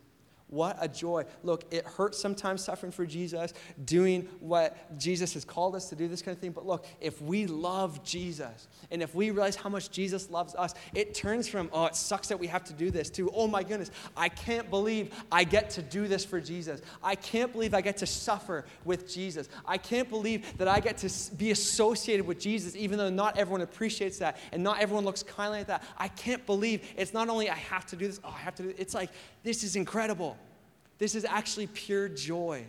What 0.54 0.76
a 0.80 0.86
joy. 0.86 1.24
Look, 1.42 1.64
it 1.72 1.84
hurts 1.84 2.16
sometimes 2.16 2.62
suffering 2.62 2.92
for 2.92 3.04
Jesus, 3.04 3.52
doing 3.84 4.28
what 4.38 4.96
Jesus 5.00 5.34
has 5.34 5.44
called 5.44 5.74
us 5.74 5.88
to 5.88 5.96
do, 5.96 6.06
this 6.06 6.22
kind 6.22 6.32
of 6.32 6.40
thing. 6.40 6.52
But 6.52 6.64
look, 6.64 6.86
if 7.00 7.20
we 7.20 7.48
love 7.48 8.04
Jesus 8.04 8.68
and 8.92 9.02
if 9.02 9.16
we 9.16 9.32
realize 9.32 9.56
how 9.56 9.68
much 9.68 9.90
Jesus 9.90 10.30
loves 10.30 10.54
us, 10.54 10.74
it 10.94 11.12
turns 11.12 11.48
from, 11.48 11.68
oh, 11.72 11.86
it 11.86 11.96
sucks 11.96 12.28
that 12.28 12.38
we 12.38 12.46
have 12.46 12.62
to 12.64 12.72
do 12.72 12.92
this, 12.92 13.10
to, 13.10 13.32
oh 13.34 13.48
my 13.48 13.64
goodness, 13.64 13.90
I 14.16 14.28
can't 14.28 14.70
believe 14.70 15.12
I 15.32 15.42
get 15.42 15.70
to 15.70 15.82
do 15.82 16.06
this 16.06 16.24
for 16.24 16.40
Jesus. 16.40 16.82
I 17.02 17.16
can't 17.16 17.52
believe 17.52 17.74
I 17.74 17.80
get 17.80 17.96
to 17.96 18.06
suffer 18.06 18.64
with 18.84 19.12
Jesus. 19.12 19.48
I 19.66 19.76
can't 19.76 20.08
believe 20.08 20.56
that 20.58 20.68
I 20.68 20.78
get 20.78 20.98
to 20.98 21.10
be 21.34 21.50
associated 21.50 22.28
with 22.28 22.38
Jesus, 22.38 22.76
even 22.76 22.96
though 22.96 23.10
not 23.10 23.36
everyone 23.36 23.62
appreciates 23.62 24.18
that 24.18 24.38
and 24.52 24.62
not 24.62 24.78
everyone 24.80 25.04
looks 25.04 25.24
kindly 25.24 25.58
at 25.58 25.66
that. 25.66 25.82
I 25.98 26.06
can't 26.06 26.46
believe 26.46 26.88
it's 26.96 27.12
not 27.12 27.28
only 27.28 27.50
I 27.50 27.56
have 27.56 27.86
to 27.86 27.96
do 27.96 28.06
this, 28.06 28.20
oh, 28.22 28.28
I 28.28 28.38
have 28.38 28.54
to 28.54 28.62
do 28.62 28.68
it. 28.68 28.76
It's 28.78 28.94
like, 28.94 29.10
this 29.42 29.64
is 29.64 29.74
incredible. 29.74 30.38
This 31.04 31.14
is 31.14 31.26
actually 31.26 31.66
pure 31.66 32.08
joy 32.08 32.64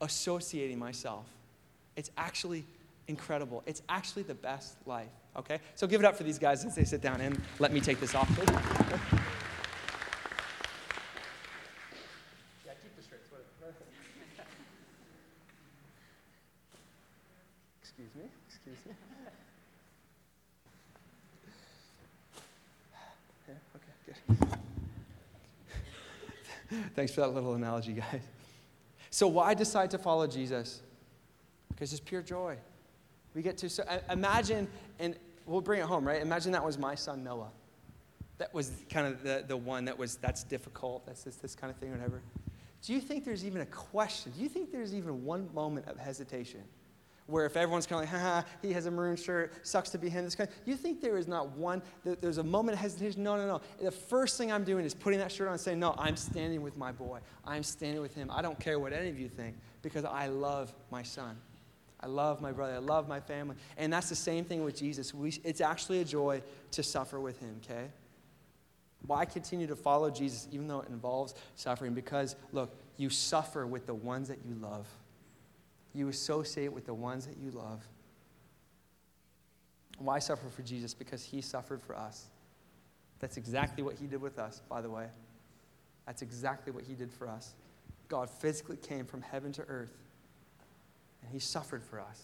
associating 0.00 0.80
myself. 0.80 1.26
It's 1.94 2.10
actually 2.18 2.64
incredible. 3.06 3.62
It's 3.66 3.82
actually 3.88 4.24
the 4.24 4.34
best 4.34 4.74
life, 4.84 5.06
okay? 5.36 5.60
So 5.76 5.86
give 5.86 6.00
it 6.00 6.04
up 6.04 6.16
for 6.16 6.24
these 6.24 6.40
guys 6.40 6.64
as 6.64 6.74
they 6.74 6.82
sit 6.82 7.00
down 7.00 7.20
and 7.20 7.40
let 7.60 7.72
me 7.72 7.80
take 7.80 8.00
this 8.00 8.16
off. 8.16 8.28
yeah, 8.36 8.44
keep 12.82 12.96
the 12.96 13.02
shirts, 13.08 13.28
Excuse 17.80 18.12
me, 18.16 18.24
excuse 18.48 18.86
me. 18.86 18.92
Yeah, 23.46 23.54
okay, 23.76 23.92
good. 26.70 26.87
Thanks 26.98 27.12
for 27.12 27.20
that 27.20 27.32
little 27.32 27.54
analogy, 27.54 27.92
guys. 27.92 28.22
So, 29.10 29.28
why 29.28 29.54
decide 29.54 29.92
to 29.92 29.98
follow 29.98 30.26
Jesus? 30.26 30.82
Because 31.68 31.92
it's 31.92 32.00
pure 32.00 32.22
joy. 32.22 32.56
We 33.34 33.42
get 33.42 33.56
to 33.58 33.70
so, 33.70 33.84
uh, 33.84 34.00
imagine, 34.10 34.66
and 34.98 35.14
we'll 35.46 35.60
bring 35.60 35.78
it 35.78 35.86
home, 35.86 36.04
right? 36.04 36.20
Imagine 36.20 36.50
that 36.50 36.64
was 36.64 36.76
my 36.76 36.96
son 36.96 37.22
Noah. 37.22 37.52
That 38.38 38.52
was 38.52 38.72
kind 38.90 39.06
of 39.06 39.22
the, 39.22 39.44
the 39.46 39.56
one 39.56 39.84
that 39.84 39.96
was, 39.96 40.16
that's 40.16 40.42
difficult, 40.42 41.06
that's 41.06 41.22
this, 41.22 41.36
this 41.36 41.54
kind 41.54 41.70
of 41.70 41.76
thing, 41.76 41.90
or 41.90 41.92
whatever. 41.92 42.20
Do 42.82 42.92
you 42.92 43.00
think 43.00 43.24
there's 43.24 43.44
even 43.44 43.60
a 43.60 43.66
question? 43.66 44.32
Do 44.36 44.42
you 44.42 44.48
think 44.48 44.72
there's 44.72 44.92
even 44.92 45.24
one 45.24 45.48
moment 45.54 45.86
of 45.86 45.98
hesitation? 45.98 46.64
Where 47.28 47.44
if 47.44 47.58
everyone's 47.58 47.86
kind 47.86 48.02
of 48.02 48.10
like, 48.10 48.20
haha, 48.20 48.42
he 48.62 48.72
has 48.72 48.86
a 48.86 48.90
maroon 48.90 49.14
shirt, 49.14 49.52
sucks 49.66 49.90
to 49.90 49.98
be 49.98 50.08
him, 50.08 50.24
this 50.24 50.34
kind 50.34 50.48
of, 50.48 50.54
you 50.64 50.74
think 50.76 51.02
there 51.02 51.18
is 51.18 51.28
not 51.28 51.50
one, 51.50 51.82
there's 52.02 52.38
a 52.38 52.42
moment 52.42 52.72
of 52.72 52.80
hesitation? 52.80 53.22
No, 53.22 53.36
no, 53.36 53.46
no. 53.46 53.60
The 53.82 53.90
first 53.90 54.38
thing 54.38 54.50
I'm 54.50 54.64
doing 54.64 54.86
is 54.86 54.94
putting 54.94 55.18
that 55.18 55.30
shirt 55.30 55.46
on 55.46 55.52
and 55.52 55.60
saying, 55.60 55.78
no, 55.78 55.94
I'm 55.98 56.16
standing 56.16 56.62
with 56.62 56.78
my 56.78 56.90
boy. 56.90 57.20
I'm 57.44 57.62
standing 57.62 58.00
with 58.00 58.14
him. 58.14 58.30
I 58.32 58.40
don't 58.40 58.58
care 58.58 58.78
what 58.78 58.94
any 58.94 59.10
of 59.10 59.20
you 59.20 59.28
think 59.28 59.56
because 59.82 60.06
I 60.06 60.28
love 60.28 60.72
my 60.90 61.02
son. 61.02 61.36
I 62.00 62.06
love 62.06 62.40
my 62.40 62.50
brother. 62.50 62.76
I 62.76 62.78
love 62.78 63.08
my 63.08 63.20
family. 63.20 63.56
And 63.76 63.92
that's 63.92 64.08
the 64.08 64.16
same 64.16 64.46
thing 64.46 64.64
with 64.64 64.78
Jesus. 64.78 65.12
We, 65.12 65.38
it's 65.44 65.60
actually 65.60 66.00
a 66.00 66.04
joy 66.04 66.42
to 66.70 66.82
suffer 66.82 67.20
with 67.20 67.38
him, 67.40 67.60
okay? 67.62 67.88
Why 69.06 69.26
continue 69.26 69.66
to 69.66 69.76
follow 69.76 70.08
Jesus 70.10 70.48
even 70.50 70.66
though 70.66 70.80
it 70.80 70.88
involves 70.88 71.34
suffering? 71.56 71.92
Because, 71.92 72.36
look, 72.52 72.74
you 72.96 73.10
suffer 73.10 73.66
with 73.66 73.86
the 73.86 73.94
ones 73.94 74.28
that 74.28 74.38
you 74.48 74.54
love 74.54 74.86
you 75.98 76.08
associate 76.08 76.72
with 76.72 76.86
the 76.86 76.94
ones 76.94 77.26
that 77.26 77.36
you 77.36 77.50
love. 77.50 77.86
Why 79.98 80.20
suffer 80.20 80.48
for 80.48 80.62
Jesus? 80.62 80.94
Because 80.94 81.24
he 81.24 81.40
suffered 81.40 81.82
for 81.82 81.96
us. 81.96 82.26
That's 83.18 83.36
exactly 83.36 83.82
what 83.82 83.96
he 83.96 84.06
did 84.06 84.22
with 84.22 84.38
us, 84.38 84.62
by 84.68 84.80
the 84.80 84.88
way. 84.88 85.08
That's 86.06 86.22
exactly 86.22 86.72
what 86.72 86.84
he 86.84 86.94
did 86.94 87.10
for 87.10 87.28
us. 87.28 87.54
God 88.08 88.30
physically 88.30 88.76
came 88.76 89.04
from 89.04 89.22
heaven 89.22 89.52
to 89.52 89.62
earth, 89.62 89.92
and 91.22 91.32
he 91.32 91.40
suffered 91.40 91.82
for 91.82 92.00
us. 92.00 92.22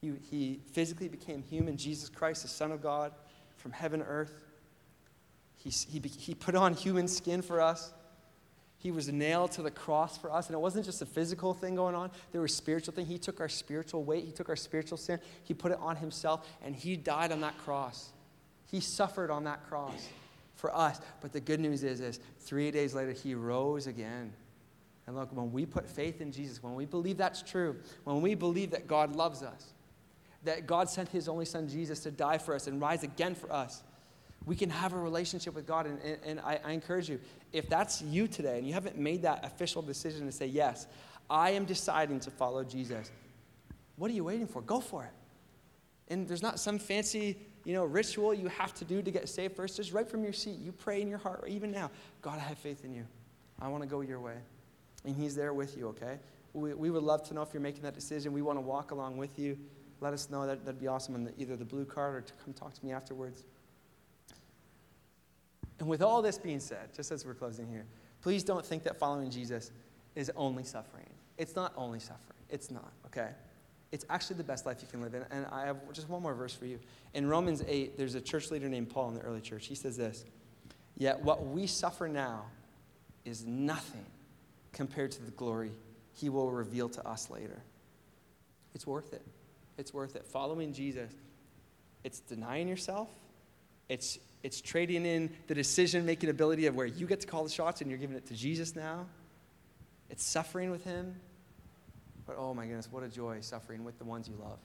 He, 0.00 0.12
he 0.30 0.60
physically 0.72 1.08
became 1.08 1.42
human, 1.42 1.76
Jesus 1.76 2.08
Christ, 2.08 2.42
the 2.42 2.48
Son 2.48 2.72
of 2.72 2.82
God, 2.82 3.12
from 3.58 3.72
heaven 3.72 4.00
to 4.00 4.06
earth. 4.06 4.46
He, 5.58 5.68
he, 5.68 6.00
he 6.08 6.34
put 6.34 6.54
on 6.54 6.72
human 6.72 7.06
skin 7.06 7.42
for 7.42 7.60
us. 7.60 7.92
He 8.80 8.90
was 8.90 9.12
nailed 9.12 9.52
to 9.52 9.62
the 9.62 9.70
cross 9.70 10.16
for 10.16 10.32
us. 10.32 10.46
And 10.46 10.54
it 10.54 10.58
wasn't 10.58 10.86
just 10.86 11.02
a 11.02 11.06
physical 11.06 11.52
thing 11.52 11.76
going 11.76 11.94
on, 11.94 12.10
there 12.32 12.40
was 12.40 12.54
spiritual 12.54 12.94
thing. 12.94 13.04
He 13.04 13.18
took 13.18 13.38
our 13.38 13.48
spiritual 13.48 14.04
weight, 14.04 14.24
he 14.24 14.32
took 14.32 14.48
our 14.48 14.56
spiritual 14.56 14.96
sin, 14.96 15.20
he 15.44 15.52
put 15.52 15.70
it 15.70 15.78
on 15.80 15.96
himself, 15.96 16.48
and 16.64 16.74
he 16.74 16.96
died 16.96 17.30
on 17.30 17.42
that 17.42 17.56
cross. 17.58 18.10
He 18.70 18.80
suffered 18.80 19.30
on 19.30 19.44
that 19.44 19.68
cross 19.68 20.08
for 20.54 20.74
us. 20.74 20.98
But 21.20 21.32
the 21.32 21.40
good 21.40 21.60
news 21.60 21.84
is, 21.84 22.00
is 22.00 22.20
three 22.38 22.70
days 22.70 22.94
later, 22.94 23.12
he 23.12 23.34
rose 23.34 23.86
again. 23.86 24.32
And 25.06 25.14
look, 25.14 25.34
when 25.36 25.52
we 25.52 25.66
put 25.66 25.86
faith 25.86 26.22
in 26.22 26.32
Jesus, 26.32 26.62
when 26.62 26.74
we 26.74 26.86
believe 26.86 27.18
that's 27.18 27.42
true, 27.42 27.76
when 28.04 28.22
we 28.22 28.34
believe 28.34 28.70
that 28.70 28.86
God 28.86 29.14
loves 29.14 29.42
us, 29.42 29.74
that 30.44 30.66
God 30.66 30.88
sent 30.88 31.10
his 31.10 31.28
only 31.28 31.44
son 31.44 31.68
Jesus 31.68 32.00
to 32.00 32.10
die 32.10 32.38
for 32.38 32.54
us 32.54 32.66
and 32.66 32.80
rise 32.80 33.02
again 33.02 33.34
for 33.34 33.52
us, 33.52 33.82
we 34.46 34.56
can 34.56 34.70
have 34.70 34.92
a 34.92 34.98
relationship 34.98 35.54
with 35.54 35.66
God. 35.66 35.86
And, 35.86 36.00
and, 36.02 36.18
and 36.24 36.40
I, 36.40 36.60
I, 36.64 36.72
encourage 36.72 37.08
you, 37.08 37.20
if 37.52 37.68
that's 37.68 38.02
you 38.02 38.26
today 38.26 38.58
and 38.58 38.66
you 38.66 38.72
haven't 38.72 38.98
made 38.98 39.22
that 39.22 39.44
official 39.44 39.82
decision 39.82 40.26
to 40.26 40.32
say, 40.32 40.46
Yes, 40.46 40.86
I 41.28 41.50
am 41.50 41.64
deciding 41.64 42.20
to 42.20 42.30
follow 42.30 42.64
Jesus, 42.64 43.10
what 43.96 44.10
are 44.10 44.14
you 44.14 44.24
waiting 44.24 44.46
for? 44.46 44.62
Go 44.62 44.80
for 44.80 45.04
it. 45.04 45.12
And 46.08 46.26
there's 46.26 46.42
not 46.42 46.58
some 46.58 46.78
fancy 46.78 47.36
you 47.64 47.74
know, 47.74 47.84
ritual 47.84 48.32
you 48.32 48.48
have 48.48 48.72
to 48.74 48.84
do 48.84 49.02
to 49.02 49.10
get 49.10 49.28
saved 49.28 49.54
first. 49.54 49.76
Just 49.76 49.92
right 49.92 50.08
from 50.08 50.24
your 50.24 50.32
seat, 50.32 50.58
you 50.58 50.72
pray 50.72 51.02
in 51.02 51.08
your 51.08 51.18
heart, 51.18 51.44
even 51.48 51.70
now, 51.70 51.90
God, 52.22 52.38
I 52.38 52.42
have 52.42 52.58
faith 52.58 52.84
in 52.84 52.94
you. 52.94 53.06
I 53.60 53.68
want 53.68 53.82
to 53.82 53.88
go 53.88 54.00
your 54.00 54.20
way. 54.20 54.36
And 55.04 55.14
He's 55.14 55.34
there 55.34 55.52
with 55.52 55.76
you, 55.76 55.88
okay? 55.88 56.18
We, 56.52 56.74
we 56.74 56.90
would 56.90 57.02
love 57.02 57.22
to 57.28 57.34
know 57.34 57.42
if 57.42 57.52
you're 57.52 57.60
making 57.60 57.82
that 57.82 57.94
decision. 57.94 58.32
We 58.32 58.42
want 58.42 58.56
to 58.58 58.62
walk 58.62 58.90
along 58.90 59.18
with 59.18 59.38
you. 59.38 59.58
Let 60.00 60.14
us 60.14 60.30
know. 60.30 60.46
That, 60.46 60.64
that'd 60.64 60.80
be 60.80 60.86
awesome 60.86 61.14
on 61.14 61.24
the, 61.24 61.32
either 61.38 61.56
the 61.56 61.64
blue 61.64 61.84
card 61.84 62.14
or 62.14 62.20
to 62.22 62.32
come 62.44 62.54
talk 62.54 62.74
to 62.74 62.84
me 62.84 62.92
afterwards. 62.92 63.44
And 65.80 65.88
with 65.88 66.02
all 66.02 66.22
this 66.22 66.38
being 66.38 66.60
said, 66.60 66.94
just 66.94 67.10
as 67.10 67.24
we're 67.24 67.34
closing 67.34 67.66
here, 67.66 67.86
please 68.22 68.44
don't 68.44 68.64
think 68.64 68.84
that 68.84 68.98
following 68.98 69.30
Jesus 69.30 69.72
is 70.14 70.30
only 70.36 70.62
suffering. 70.62 71.08
It's 71.38 71.56
not 71.56 71.72
only 71.74 71.98
suffering. 71.98 72.38
It's 72.50 72.70
not, 72.70 72.92
okay? 73.06 73.30
It's 73.90 74.04
actually 74.10 74.36
the 74.36 74.44
best 74.44 74.66
life 74.66 74.78
you 74.82 74.88
can 74.88 75.00
live 75.00 75.14
in. 75.14 75.24
And 75.30 75.46
I 75.50 75.66
have 75.66 75.78
just 75.92 76.08
one 76.08 76.22
more 76.22 76.34
verse 76.34 76.54
for 76.54 76.66
you. 76.66 76.78
In 77.14 77.26
Romans 77.26 77.64
8, 77.66 77.96
there's 77.96 78.14
a 78.14 78.20
church 78.20 78.50
leader 78.50 78.68
named 78.68 78.90
Paul 78.90 79.08
in 79.08 79.14
the 79.14 79.22
early 79.22 79.40
church. 79.40 79.66
He 79.66 79.74
says 79.74 79.96
this 79.96 80.24
Yet 80.96 81.22
what 81.22 81.46
we 81.46 81.66
suffer 81.66 82.08
now 82.08 82.44
is 83.24 83.46
nothing 83.46 84.04
compared 84.72 85.12
to 85.12 85.22
the 85.22 85.30
glory 85.32 85.72
he 86.12 86.28
will 86.28 86.50
reveal 86.50 86.90
to 86.90 87.08
us 87.08 87.30
later. 87.30 87.62
It's 88.74 88.86
worth 88.86 89.14
it. 89.14 89.22
It's 89.78 89.94
worth 89.94 90.14
it. 90.14 90.26
Following 90.26 90.74
Jesus, 90.74 91.10
it's 92.04 92.20
denying 92.20 92.68
yourself, 92.68 93.08
it's 93.88 94.18
it's 94.42 94.60
trading 94.60 95.04
in 95.04 95.30
the 95.46 95.54
decision 95.54 96.06
making 96.06 96.30
ability 96.30 96.66
of 96.66 96.74
where 96.74 96.86
you 96.86 97.06
get 97.06 97.20
to 97.20 97.26
call 97.26 97.44
the 97.44 97.50
shots 97.50 97.80
and 97.80 97.90
you're 97.90 97.98
giving 97.98 98.16
it 98.16 98.26
to 98.26 98.34
Jesus 98.34 98.74
now. 98.74 99.06
It's 100.08 100.24
suffering 100.24 100.70
with 100.70 100.84
Him. 100.84 101.16
But 102.26 102.36
oh 102.38 102.54
my 102.54 102.66
goodness, 102.66 102.88
what 102.90 103.02
a 103.02 103.08
joy 103.08 103.38
suffering 103.40 103.84
with 103.84 103.98
the 103.98 104.04
ones 104.04 104.28
you 104.28 104.36
love 104.40 104.58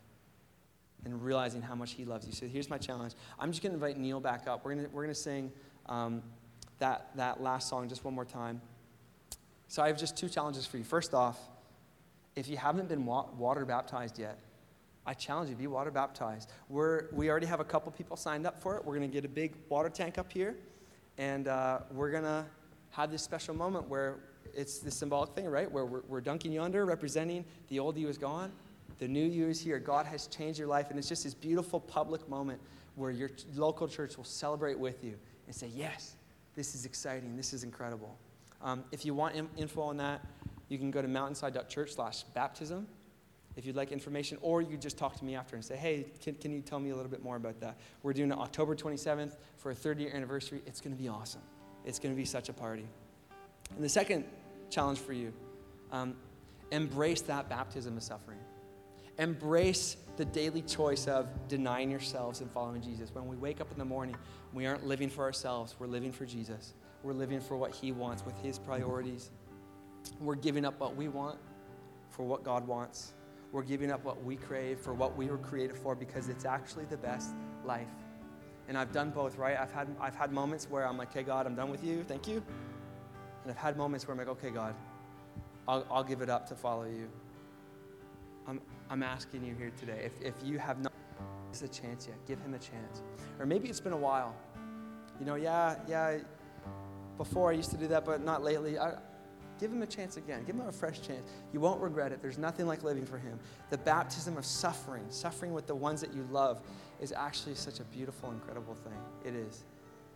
and 1.04 1.22
realizing 1.22 1.62
how 1.62 1.76
much 1.76 1.94
He 1.94 2.06
loves 2.06 2.26
you. 2.26 2.34
So 2.34 2.48
here's 2.48 2.70
my 2.70 2.78
challenge. 2.78 3.14
I'm 3.40 3.52
just 3.52 3.62
going 3.62 3.72
to 3.72 3.76
invite 3.76 3.98
Neil 3.98 4.20
back 4.20 4.48
up. 4.48 4.64
We're 4.64 4.76
going 4.76 4.88
we're 4.92 5.08
to 5.08 5.16
sing 5.16 5.52
um, 5.88 6.24
that, 6.80 7.10
that 7.16 7.42
last 7.42 7.70
song 7.70 7.90
just 7.90 8.04
one 8.04 8.14
more 8.14 8.26
time. 8.26 8.62
So 9.68 9.84
I 9.84 9.88
have 9.88 9.98
just 9.98 10.18
two 10.18 10.30
challenges 10.30 10.66
for 10.66 10.78
you. 10.78 10.84
First 10.84 11.14
off, 11.14 11.38
if 12.36 12.48
you 12.48 12.58
haven't 12.58 12.90
been 12.90 13.06
wa- 13.06 13.28
water 13.38 13.66
baptized 13.66 14.20
yet, 14.20 14.40
I 15.06 15.14
challenge 15.14 15.50
you, 15.50 15.56
be 15.56 15.68
water 15.68 15.92
baptized. 15.92 16.52
We're, 16.68 17.06
we 17.12 17.30
already 17.30 17.46
have 17.46 17.60
a 17.60 17.66
couple 17.66 17.92
people 17.92 18.18
signed 18.18 18.48
up 18.48 18.60
for 18.62 18.76
it. 18.76 18.84
We're 18.84 18.96
going 18.96 19.10
to 19.10 19.14
get 19.14 19.24
a 19.24 19.30
big 19.30 19.54
water 19.70 19.90
tank 19.90 20.18
up 20.18 20.32
here, 20.32 20.56
and 21.18 21.48
uh, 21.48 21.80
we're 21.92 22.12
going 22.12 22.24
to 22.24 22.46
have 22.92 23.12
this 23.12 23.22
special 23.22 23.54
moment 23.54 23.88
where 23.88 24.18
it's 24.56 24.80
the 24.80 24.90
symbolic 24.90 25.32
thing, 25.32 25.46
right? 25.46 25.72
Where 25.72 25.86
we're, 25.86 26.02
we're 26.08 26.22
dunking 26.22 26.52
you 26.52 26.62
under, 26.62 26.86
representing 26.86 27.46
the 27.70 27.80
old 27.80 27.98
you 27.98 28.08
is 28.08 28.18
gone, 28.18 28.52
the 28.98 29.08
new 29.08 29.26
you 29.26 29.48
is 29.48 29.60
here. 29.60 29.78
God 29.78 30.06
has 30.06 30.28
changed 30.28 30.58
your 30.58 30.68
life, 30.68 30.90
and 30.90 30.98
it's 30.98 31.10
just 31.10 31.24
this 31.24 31.34
beautiful 31.34 31.80
public 31.80 32.28
moment 32.28 32.60
where 32.96 33.12
your 33.12 33.30
local 33.56 33.88
church 33.88 34.18
will 34.18 34.24
celebrate 34.24 34.80
with 34.80 35.04
you 35.04 35.16
and 35.46 35.56
say, 35.56 35.70
Yes, 35.76 36.16
this 36.56 36.74
is 36.74 36.86
exciting, 36.86 37.36
this 37.36 37.54
is 37.54 37.64
incredible. 37.64 38.18
Um, 38.62 38.84
if 38.92 39.06
you 39.06 39.14
want 39.14 39.36
info 39.58 39.82
on 39.82 39.98
that, 39.98 40.22
you 40.70 40.78
can 40.78 40.90
go 40.90 41.02
to 41.02 41.08
mountainside.church 41.08 41.94
slash 41.94 42.24
baptism 42.24 42.88
if 43.56 43.66
you'd 43.66 43.76
like 43.76 43.92
information, 43.92 44.38
or 44.42 44.62
you 44.62 44.70
could 44.70 44.82
just 44.82 44.98
talk 44.98 45.16
to 45.18 45.26
me 45.26 45.36
after 45.36 45.56
and 45.56 45.64
say, 45.64 45.76
hey, 45.76 46.06
can, 46.22 46.36
can 46.36 46.52
you 46.52 46.62
tell 46.62 46.80
me 46.80 46.90
a 46.90 46.96
little 46.96 47.10
bit 47.10 47.24
more 47.24 47.38
about 47.38 47.60
that? 47.62 47.78
We're 48.04 48.14
doing 48.14 48.32
it 48.32 48.38
October 48.38 48.76
27th 48.76 49.36
for 49.58 49.72
a 49.72 49.76
third 49.76 50.00
year 50.00 50.12
anniversary. 50.14 50.62
It's 50.66 50.82
going 50.82 50.96
to 50.96 51.02
be 51.02 51.08
awesome. 51.08 51.42
It's 51.86 52.00
going 52.00 52.14
to 52.14 52.18
be 52.18 52.26
such 52.26 52.50
a 52.50 52.54
party. 52.54 52.86
And 53.76 53.84
the 53.84 53.90
second 53.90 54.26
challenge 54.70 55.00
for 55.00 55.14
you 55.14 55.34
um, 55.92 56.16
embrace 56.72 57.22
that 57.22 57.50
baptism 57.50 57.96
of 57.96 58.04
suffering. 58.04 58.40
Embrace 59.18 59.96
the 60.18 60.26
daily 60.26 60.62
choice 60.62 61.08
of 61.08 61.28
denying 61.48 61.90
yourselves 61.90 62.42
and 62.42 62.52
following 62.52 62.82
Jesus. 62.82 63.14
When 63.14 63.28
we 63.28 63.38
wake 63.38 63.62
up 63.62 63.72
in 63.72 63.78
the 63.78 63.86
morning, 63.86 64.16
we 64.54 64.66
aren't 64.66 64.86
living 64.86 65.10
for 65.10 65.24
ourselves, 65.24 65.76
we're 65.80 65.88
living 65.88 66.12
for 66.12 66.26
Jesus. 66.26 66.74
We're 67.04 67.14
living 67.14 67.40
for 67.40 67.56
what 67.56 67.72
He 67.72 67.92
wants 67.92 68.26
with 68.26 68.36
His 68.42 68.58
priorities. 68.58 69.30
We're 70.20 70.36
giving 70.36 70.66
up 70.66 70.80
what 70.80 70.96
we 70.96 71.08
want 71.08 71.38
for 72.10 72.24
what 72.24 72.44
God 72.44 72.68
wants. 72.68 73.14
We're 73.56 73.64
giving 73.64 73.90
up 73.90 74.04
what 74.04 74.22
we 74.22 74.36
crave 74.36 74.80
for 74.80 74.94
what 74.94 75.16
we 75.16 75.28
were 75.28 75.38
created 75.38 75.78
for 75.78 75.96
because 75.96 76.28
it's 76.28 76.44
actually 76.44 76.84
the 76.84 76.98
best 76.98 77.34
life. 77.64 77.88
And 78.68 78.78
I've 78.78 78.92
done 78.92 79.12
both, 79.12 79.38
right? 79.38 79.58
I've 79.58 79.72
had, 79.72 79.88
I've 79.98 80.14
had 80.14 80.34
moments 80.34 80.70
where 80.70 80.86
I'm 80.86 80.98
like, 80.98 81.12
okay, 81.12 81.24
God, 81.24 81.46
I'm 81.46 81.56
done 81.56 81.70
with 81.70 81.82
you. 81.82 82.04
Thank 82.04 82.28
you. 82.28 82.44
And 83.44 83.52
I've 83.54 83.58
had 83.58 83.78
moments 83.78 84.06
where 84.06 84.12
I'm 84.12 84.18
like, 84.18 84.28
okay, 84.28 84.50
God, 84.50 84.76
I'll, 85.70 85.88
I'll 85.90 86.04
give 86.04 86.22
it 86.22 86.30
up 86.30 86.46
to 86.50 86.56
follow 86.56 86.84
you. 86.84 87.08
I'm, 88.46 88.60
I'm 88.90 89.02
asking 89.02 89.46
you 89.46 89.56
here 89.56 89.72
today 89.80 90.02
if, 90.04 90.22
if 90.22 90.34
you 90.44 90.60
have 90.60 90.82
not 90.82 90.92
us 91.50 91.62
a 91.62 91.70
chance 91.70 92.08
yet, 92.10 92.18
give 92.28 92.42
him 92.42 92.56
a 92.56 92.60
chance. 92.60 93.04
Or 93.40 93.46
maybe 93.46 93.70
it's 93.70 93.80
been 93.80 93.94
a 93.94 93.98
while. 93.98 94.36
You 95.18 95.26
know, 95.26 95.36
yeah, 95.36 95.78
yeah, 95.88 96.18
before 97.18 97.52
I 97.52 97.54
used 97.54 97.72
to 97.72 97.78
do 97.78 97.88
that, 97.88 98.04
but 98.04 98.22
not 98.22 98.44
lately. 98.44 98.78
I, 98.78 98.96
Give 99.60 99.72
him 99.72 99.82
a 99.82 99.88
chance 99.88 100.18
again. 100.18 100.44
Give 100.46 100.56
him 100.56 100.68
a 100.68 100.72
fresh 100.72 101.02
chance. 101.02 101.30
You 101.54 101.60
won't 101.60 101.82
regret 101.82 102.12
it. 102.12 102.22
There's 102.22 102.38
nothing 102.38 102.68
like 102.68 102.84
living 102.84 103.06
for 103.06 103.18
him. 103.18 103.40
The 103.70 103.78
baptism 103.78 104.38
of 104.38 104.46
suffering, 104.46 105.06
suffering 105.10 105.54
with 105.54 105.68
the 105.68 105.76
ones 105.76 106.02
that 106.02 106.14
you 106.14 106.28
love, 106.32 106.62
is 107.00 107.12
actually 107.12 107.56
such 107.56 107.80
a 107.80 107.84
beautiful, 107.86 108.32
incredible 108.32 108.76
thing. 108.76 108.98
It 109.24 109.36
is. 109.36 109.64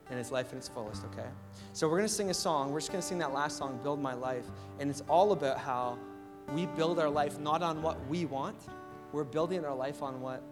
And 0.09 0.19
it's 0.19 0.31
life 0.31 0.51
in 0.51 0.57
its 0.57 0.67
fullest, 0.67 1.05
okay? 1.05 1.27
So 1.73 1.87
we're 1.87 2.01
to 2.01 2.07
sing 2.07 2.29
a 2.31 2.33
song. 2.33 2.71
We're 2.71 2.79
just 2.79 2.91
to 2.91 3.01
sing 3.01 3.19
that 3.19 3.33
last 3.33 3.57
song, 3.57 3.79
Build 3.83 4.01
My 4.01 4.13
Life. 4.13 4.45
And 4.79 4.89
it's 4.89 5.01
all 5.07 5.31
about 5.31 5.59
how 5.59 5.97
we 6.53 6.65
build 6.65 6.99
our 6.99 7.09
life 7.09 7.39
not 7.39 7.61
on 7.61 7.81
what 7.81 8.05
we 8.07 8.25
want, 8.25 8.57
we're 9.11 9.23
building 9.23 9.65
our 9.65 9.75
life 9.75 10.01
on 10.01 10.21
what 10.21 10.43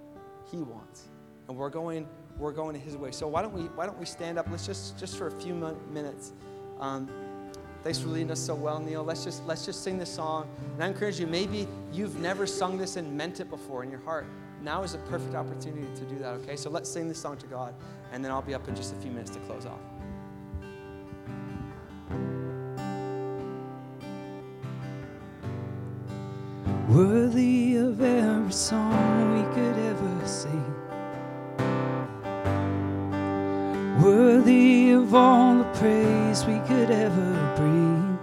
he 0.51 0.57
wants. 0.57 1.09
And 1.47 1.57
we're 1.57 1.69
going, 1.69 2.07
we're 2.37 2.51
going 2.51 2.79
his 2.79 2.97
way. 2.97 3.11
So 3.11 3.27
why 3.27 3.41
don't 3.41 3.53
we, 3.53 3.63
why 3.63 3.85
don't 3.85 3.97
we 3.97 4.05
stand 4.05 4.37
up? 4.37 4.47
Let's 4.49 4.65
just, 4.65 4.97
just 4.97 5.17
for 5.17 5.27
a 5.27 5.31
few 5.31 5.53
minutes. 5.91 6.33
Um, 6.79 7.09
Thanks 7.83 7.99
for 7.99 8.09
leading 8.09 8.31
us 8.31 8.39
so 8.39 8.53
well, 8.53 8.79
Neil. 8.79 9.03
Let's 9.03 9.23
just 9.23 9.45
let's 9.45 9.65
just 9.65 9.83
sing 9.83 9.97
this 9.97 10.13
song. 10.13 10.49
And 10.73 10.83
I 10.83 10.87
encourage 10.87 11.19
you, 11.19 11.27
maybe 11.27 11.67
you've 11.93 12.19
never 12.19 12.45
sung 12.45 12.77
this 12.77 12.97
and 12.97 13.15
meant 13.15 13.39
it 13.39 13.49
before 13.49 13.83
in 13.83 13.89
your 13.89 14.01
heart. 14.01 14.25
Now 14.61 14.83
is 14.83 14.93
a 14.93 14.97
perfect 14.99 15.35
opportunity 15.35 15.87
to 15.95 16.05
do 16.05 16.19
that, 16.19 16.33
okay? 16.41 16.55
So 16.55 16.69
let's 16.69 16.89
sing 16.89 17.07
this 17.07 17.19
song 17.19 17.37
to 17.37 17.47
God, 17.47 17.75
and 18.11 18.23
then 18.25 18.31
I'll 18.31 18.41
be 18.41 18.55
up 18.55 18.67
in 18.67 18.75
just 18.75 18.93
a 18.93 18.97
few 18.97 19.11
minutes 19.11 19.31
to 19.31 19.39
close 19.41 19.65
off. 19.65 19.79
Worthy 26.89 27.75
of 27.75 28.01
every 28.01 28.51
song 28.51 29.06
Worthy 34.07 34.91
of 34.91 35.13
all 35.13 35.57
the 35.57 35.65
praise 35.79 36.45
we 36.45 36.59
could 36.59 36.89
ever 36.89 37.55
bring. 37.57 38.17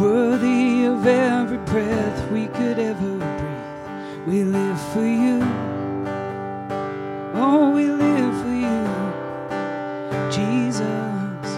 Worthy 0.00 0.86
of 0.86 1.06
every 1.06 1.58
breath 1.58 2.30
we 2.32 2.46
could 2.46 2.78
ever 2.78 3.18
breathe. 3.18 4.26
We 4.26 4.44
live 4.44 4.80
for 4.94 5.04
you. 5.04 5.42
Oh, 7.34 7.70
we 7.74 7.90
live 7.90 8.34
for 8.42 8.54
you, 8.64 8.86
Jesus. 10.32 11.48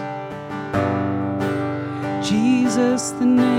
Jesus, 2.29 3.11
the 3.11 3.25
name 3.25 3.58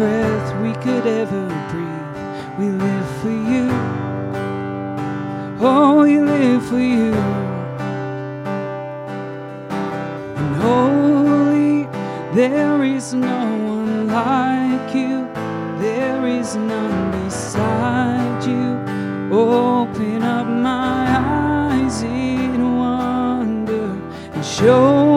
breath 0.00 0.50
we 0.62 0.72
could 0.82 1.06
ever 1.06 1.44
breathe, 1.70 2.58
we 2.58 2.68
live 2.84 3.08
for 3.20 3.36
you. 3.52 3.66
Oh, 5.60 6.00
we 6.04 6.18
live 6.18 6.64
for 6.70 6.78
you. 6.78 7.12
And 10.40 10.52
holy, 10.64 11.86
there 12.34 12.82
is 12.82 13.12
no 13.12 13.40
one 13.76 14.08
like 14.08 14.94
you. 14.94 15.28
There 15.84 16.26
is 16.26 16.56
none 16.56 17.10
beside 17.22 18.42
you. 18.52 18.70
Open 19.36 20.22
up 20.22 20.46
my 20.46 21.04
eyes 21.74 22.00
in 22.02 22.78
wonder 22.78 23.90
and 24.32 24.44
show 24.44 25.09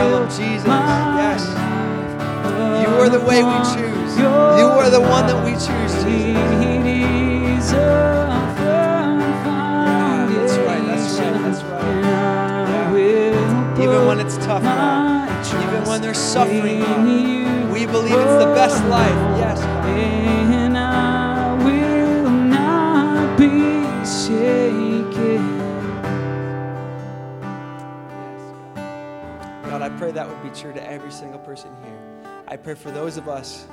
tell 0.00 0.10
them 0.18 0.28
Jesus. 0.30 0.66
Yes. 0.66 1.44
You 2.80 2.88
are 3.00 3.10
the 3.10 3.20
way 3.20 3.42
we 3.44 3.58
choose. 3.74 4.16
You 4.18 4.66
are 4.80 4.90
the 4.90 5.00
one 5.00 5.26
that 5.26 5.44
we 5.44 5.52
choose, 5.52 5.94
Jesus. 6.04 7.74
Ah, 9.44 10.26
that's 10.30 10.56
right, 10.66 10.84
that's 10.86 11.18
right, 11.18 11.42
that's 11.42 11.62
right. 11.62 12.00
Yeah. 12.96 13.82
Even 13.82 14.06
when 14.06 14.20
it's 14.20 14.38
tough, 14.38 14.62
God. 14.62 15.28
Even 15.68 15.84
when 15.86 16.00
there's 16.00 16.18
suffering, 16.18 16.80
God. 16.80 17.70
We 17.70 17.84
believe 17.86 18.14
it's 18.26 18.44
the 18.44 18.52
best 18.54 18.82
life. 18.86 19.29
Be 30.42 30.50
true 30.50 30.72
to 30.72 30.90
every 30.90 31.12
single 31.12 31.38
person 31.38 31.70
here. 31.84 31.98
I 32.48 32.56
pray 32.56 32.74
for 32.74 32.90
those 32.90 33.16
of 33.16 33.28
us 33.28 33.66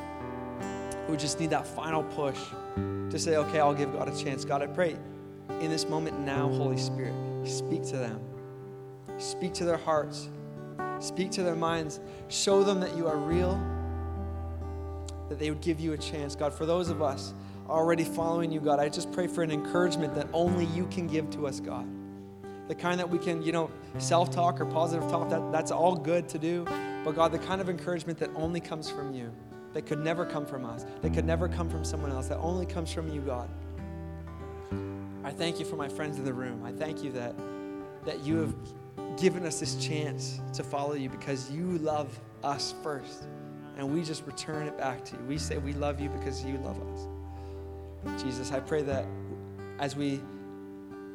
who 1.08 1.16
just 1.18 1.40
need 1.40 1.50
that 1.50 1.66
final 1.66 2.04
push 2.04 2.40
to 2.76 3.18
say, 3.18 3.38
okay, 3.38 3.60
I'll 3.60 3.74
give 3.74 3.94
God 3.94 4.10
a 4.10 4.16
chance. 4.16 4.46
God, 4.46 4.62
I 4.62 4.68
pray 4.68 4.98
in 5.62 5.70
this 5.70 5.88
moment 5.88 6.20
now, 6.20 6.50
Holy 6.50 6.78
Spirit, 6.78 7.14
speak 7.46 7.84
to 7.86 7.98
them. 7.98 8.20
Speak 9.18 9.54
to 9.56 9.66
their 9.66 9.78
hearts. 9.78 10.30
Speak 11.00 11.32
to 11.32 11.44
their 11.44 11.56
minds. 11.56 12.00
Show 12.28 12.64
them 12.64 12.80
that 12.82 12.96
you 12.96 13.08
are 13.08 13.18
real, 13.18 13.60
that 15.30 15.40
they 15.40 15.50
would 15.50 15.62
give 15.62 15.80
you 15.80 15.94
a 15.94 15.98
chance. 15.98 16.36
God, 16.36 16.54
for 16.54 16.66
those 16.66 16.90
of 16.90 17.02
us 17.02 17.34
already 17.70 18.04
following 18.04 18.52
you, 18.52 18.60
God, 18.60 18.80
I 18.80 18.90
just 18.90 19.12
pray 19.12 19.28
for 19.28 19.44
an 19.44 19.52
encouragement 19.52 20.14
that 20.16 20.28
only 20.34 20.66
you 20.66 20.86
can 20.88 21.08
give 21.08 21.30
to 21.32 21.48
us, 21.48 21.60
God 21.60 21.88
the 22.68 22.76
kind 22.76 23.00
that 23.00 23.10
we 23.10 23.18
can, 23.18 23.42
you 23.42 23.52
know, 23.52 23.70
self 23.98 24.30
talk 24.30 24.60
or 24.60 24.66
positive 24.66 25.10
talk, 25.10 25.30
that, 25.30 25.52
that's 25.52 25.72
all 25.72 25.96
good 25.96 26.28
to 26.30 26.38
do. 26.38 26.66
But 27.04 27.16
God, 27.16 27.32
the 27.32 27.40
kind 27.40 27.62
of 27.62 27.70
encouragement 27.70 28.20
that 28.20 28.30
only 28.36 28.60
comes 28.60 28.90
from 28.90 29.14
you, 29.14 29.32
that 29.74 29.86
could 29.86 30.04
never 30.04 30.26
come 30.26 30.46
from 30.46 30.66
us, 30.66 30.86
that 31.02 31.14
could 31.14 31.26
never 31.26 31.48
come 31.48 31.70
from 31.70 31.86
someone 31.86 32.12
else, 32.12 32.28
that 32.28 32.40
only 32.40 32.66
comes 32.66 32.92
from 32.92 33.10
you, 33.10 33.22
God. 33.22 33.50
I 35.24 35.32
thank 35.32 35.60
you 35.60 35.66
for 35.66 35.76
my 35.76 35.90
friends 35.90 36.18
in 36.18 36.26
the 36.26 36.34
room. 36.34 36.64
I 36.64 36.72
thank 36.72 37.04
you 37.04 37.12
that, 37.14 37.36
that 38.06 38.22
you 38.22 38.38
have 38.38 38.56
given 39.18 39.46
us 39.46 39.60
this 39.60 39.76
chance 39.76 40.40
to 40.54 40.64
follow 40.64 40.94
you 40.94 41.10
because 41.10 41.52
you 41.52 41.78
love 41.80 42.20
us 42.44 42.74
first. 42.84 43.28
And 43.78 43.94
we 43.94 44.04
just 44.04 44.26
return 44.26 44.68
it 44.68 44.78
back 44.78 45.06
to 45.06 45.16
you. 45.16 45.24
We 45.28 45.38
say 45.38 45.58
we 45.58 45.74
love 45.74 46.00
you 46.00 46.10
because 46.10 46.44
you 46.44 46.58
love 46.58 46.78
us. 46.94 48.24
Jesus, 48.24 48.52
I 48.52 48.60
pray 48.60 48.82
that 48.84 49.06
as 49.80 49.96
we 49.96 50.22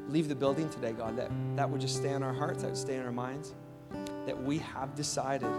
leave 0.08 0.28
the 0.28 0.34
building 0.34 0.68
today, 0.70 0.92
God, 0.92 1.16
that 1.16 1.30
that 1.56 1.68
would 1.68 1.80
just 1.80 1.96
stay 1.96 2.12
in 2.12 2.22
our 2.22 2.32
hearts, 2.32 2.62
that 2.62 2.68
would 2.68 2.76
stay 2.76 2.96
in 2.96 3.02
our 3.02 3.12
minds, 3.12 3.52
that 4.26 4.40
we 4.40 4.58
have 4.58 4.94
decided 4.94 5.52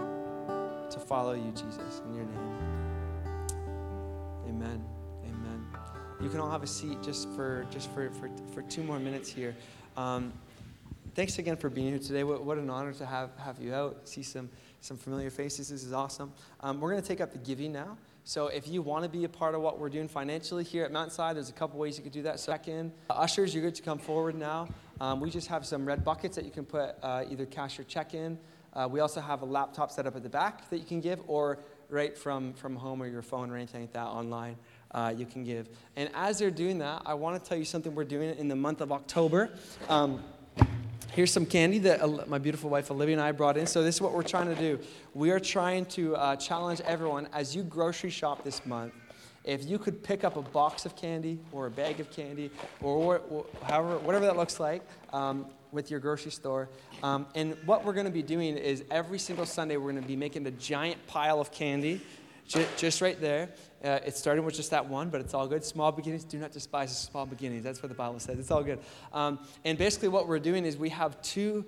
to 0.90 0.98
follow 0.98 1.34
you, 1.34 1.50
Jesus, 1.50 2.02
in 2.06 2.14
your 2.14 2.24
name. 2.24 2.58
Amen. 4.48 4.84
Amen. 5.24 5.66
You 6.20 6.28
can 6.28 6.40
all 6.40 6.50
have 6.50 6.62
a 6.62 6.66
seat 6.66 7.02
just 7.02 7.28
for 7.30 7.66
just 7.70 7.90
for 7.92 8.10
for, 8.10 8.30
for 8.52 8.62
two 8.62 8.82
more 8.82 8.98
minutes 8.98 9.28
here. 9.30 9.54
Um, 9.96 10.32
thanks 11.14 11.38
again 11.38 11.56
for 11.56 11.68
being 11.68 11.88
here 11.88 11.98
today. 11.98 12.24
What, 12.24 12.44
what 12.44 12.58
an 12.58 12.70
honor 12.70 12.92
to 12.94 13.06
have 13.06 13.30
have 13.38 13.60
you 13.60 13.74
out, 13.74 14.08
see 14.08 14.22
some 14.22 14.48
some 14.80 14.96
familiar 14.96 15.30
faces. 15.30 15.70
This 15.70 15.84
is 15.84 15.92
awesome. 15.92 16.32
Um, 16.60 16.80
we're 16.80 16.90
going 16.90 17.02
to 17.02 17.08
take 17.08 17.20
up 17.20 17.32
the 17.32 17.38
giving 17.38 17.72
now. 17.72 17.96
So 18.26 18.46
if 18.46 18.66
you 18.66 18.80
want 18.80 19.04
to 19.04 19.10
be 19.10 19.24
a 19.24 19.28
part 19.28 19.54
of 19.54 19.60
what 19.60 19.78
we're 19.78 19.90
doing 19.90 20.08
financially 20.08 20.64
here 20.64 20.82
at 20.82 20.90
Mountainside, 20.90 21.36
there's 21.36 21.50
a 21.50 21.52
couple 21.52 21.78
ways 21.78 21.98
you 21.98 22.02
could 22.02 22.12
do 22.12 22.22
that. 22.22 22.42
Check 22.44 22.68
in. 22.68 22.90
Uh, 23.10 23.14
ushers, 23.14 23.54
you're 23.54 23.62
good 23.62 23.74
to 23.74 23.82
come 23.82 23.98
forward 23.98 24.34
now. 24.34 24.66
Um, 24.98 25.20
we 25.20 25.28
just 25.28 25.48
have 25.48 25.66
some 25.66 25.84
red 25.84 26.04
buckets 26.04 26.34
that 26.36 26.46
you 26.46 26.50
can 26.50 26.64
put 26.64 26.96
uh, 27.02 27.24
either 27.30 27.44
cash 27.44 27.78
or 27.78 27.84
check 27.84 28.14
in. 28.14 28.38
Uh, 28.72 28.88
we 28.90 29.00
also 29.00 29.20
have 29.20 29.42
a 29.42 29.44
laptop 29.44 29.90
set 29.90 30.06
up 30.06 30.16
at 30.16 30.22
the 30.22 30.30
back 30.30 30.70
that 30.70 30.78
you 30.78 30.86
can 30.86 31.02
give, 31.02 31.20
or 31.26 31.58
right 31.90 32.16
from, 32.16 32.54
from 32.54 32.76
home 32.76 33.02
or 33.02 33.06
your 33.06 33.20
phone 33.20 33.50
or 33.50 33.56
anything 33.56 33.82
like 33.82 33.92
that 33.92 34.06
online. 34.06 34.56
Uh, 34.90 35.12
you 35.14 35.26
can 35.26 35.44
give. 35.44 35.68
And 35.96 36.08
as 36.14 36.38
they're 36.38 36.50
doing 36.50 36.78
that, 36.78 37.02
I 37.04 37.12
want 37.14 37.42
to 37.42 37.46
tell 37.46 37.58
you 37.58 37.64
something 37.66 37.94
we're 37.94 38.04
doing 38.04 38.34
in 38.38 38.48
the 38.48 38.56
month 38.56 38.80
of 38.80 38.90
October. 38.90 39.50
Um, 39.90 40.24
here's 41.14 41.32
some 41.32 41.46
candy 41.46 41.78
that 41.78 42.28
my 42.28 42.38
beautiful 42.38 42.68
wife 42.68 42.90
Olivia 42.90 43.14
and 43.14 43.22
I 43.22 43.32
brought 43.32 43.56
in. 43.56 43.66
So, 43.66 43.82
this 43.82 43.94
is 43.94 44.00
what 44.00 44.12
we're 44.12 44.22
trying 44.22 44.48
to 44.48 44.54
do. 44.56 44.78
We 45.14 45.30
are 45.30 45.40
trying 45.40 45.86
to 45.86 46.16
uh, 46.16 46.36
challenge 46.36 46.80
everyone 46.80 47.28
as 47.32 47.54
you 47.54 47.62
grocery 47.62 48.10
shop 48.10 48.42
this 48.42 48.66
month. 48.66 48.92
If 49.44 49.64
you 49.64 49.78
could 49.78 50.02
pick 50.02 50.24
up 50.24 50.36
a 50.36 50.42
box 50.42 50.86
of 50.86 50.96
candy 50.96 51.38
or 51.52 51.66
a 51.66 51.70
bag 51.70 52.00
of 52.00 52.10
candy 52.10 52.50
or, 52.80 53.20
however, 53.62 53.98
whatever 53.98 54.24
that 54.24 54.36
looks 54.36 54.58
like 54.58 54.82
um, 55.12 55.46
with 55.70 55.90
your 55.90 56.00
grocery 56.00 56.30
store. 56.30 56.70
Um, 57.02 57.26
and 57.34 57.54
what 57.66 57.84
we're 57.84 57.92
going 57.92 58.06
to 58.06 58.12
be 58.12 58.22
doing 58.22 58.56
is 58.56 58.84
every 58.90 59.18
single 59.18 59.44
Sunday, 59.44 59.76
we're 59.76 59.92
going 59.92 60.02
to 60.02 60.08
be 60.08 60.16
making 60.16 60.46
a 60.46 60.50
giant 60.52 61.06
pile 61.06 61.40
of 61.40 61.52
candy 61.52 62.00
just 62.46 63.00
right 63.00 63.20
there. 63.20 63.50
Uh, 63.82 64.00
it 64.06 64.16
started 64.16 64.42
with 64.42 64.54
just 64.54 64.70
that 64.70 64.88
one, 64.88 65.10
but 65.10 65.20
it's 65.20 65.34
all 65.34 65.46
good. 65.46 65.64
Small 65.64 65.92
beginnings, 65.92 66.24
do 66.24 66.38
not 66.38 66.52
despise 66.52 66.96
small 66.96 67.26
beginnings. 67.26 67.64
That's 67.64 67.82
what 67.82 67.88
the 67.88 67.94
Bible 67.94 68.18
says. 68.18 68.38
It's 68.38 68.50
all 68.50 68.62
good. 68.62 68.78
Um, 69.12 69.38
and 69.64 69.76
basically, 69.76 70.08
what 70.08 70.26
we're 70.26 70.38
doing 70.38 70.64
is 70.64 70.76
we 70.76 70.88
have 70.90 71.20
two 71.22 71.64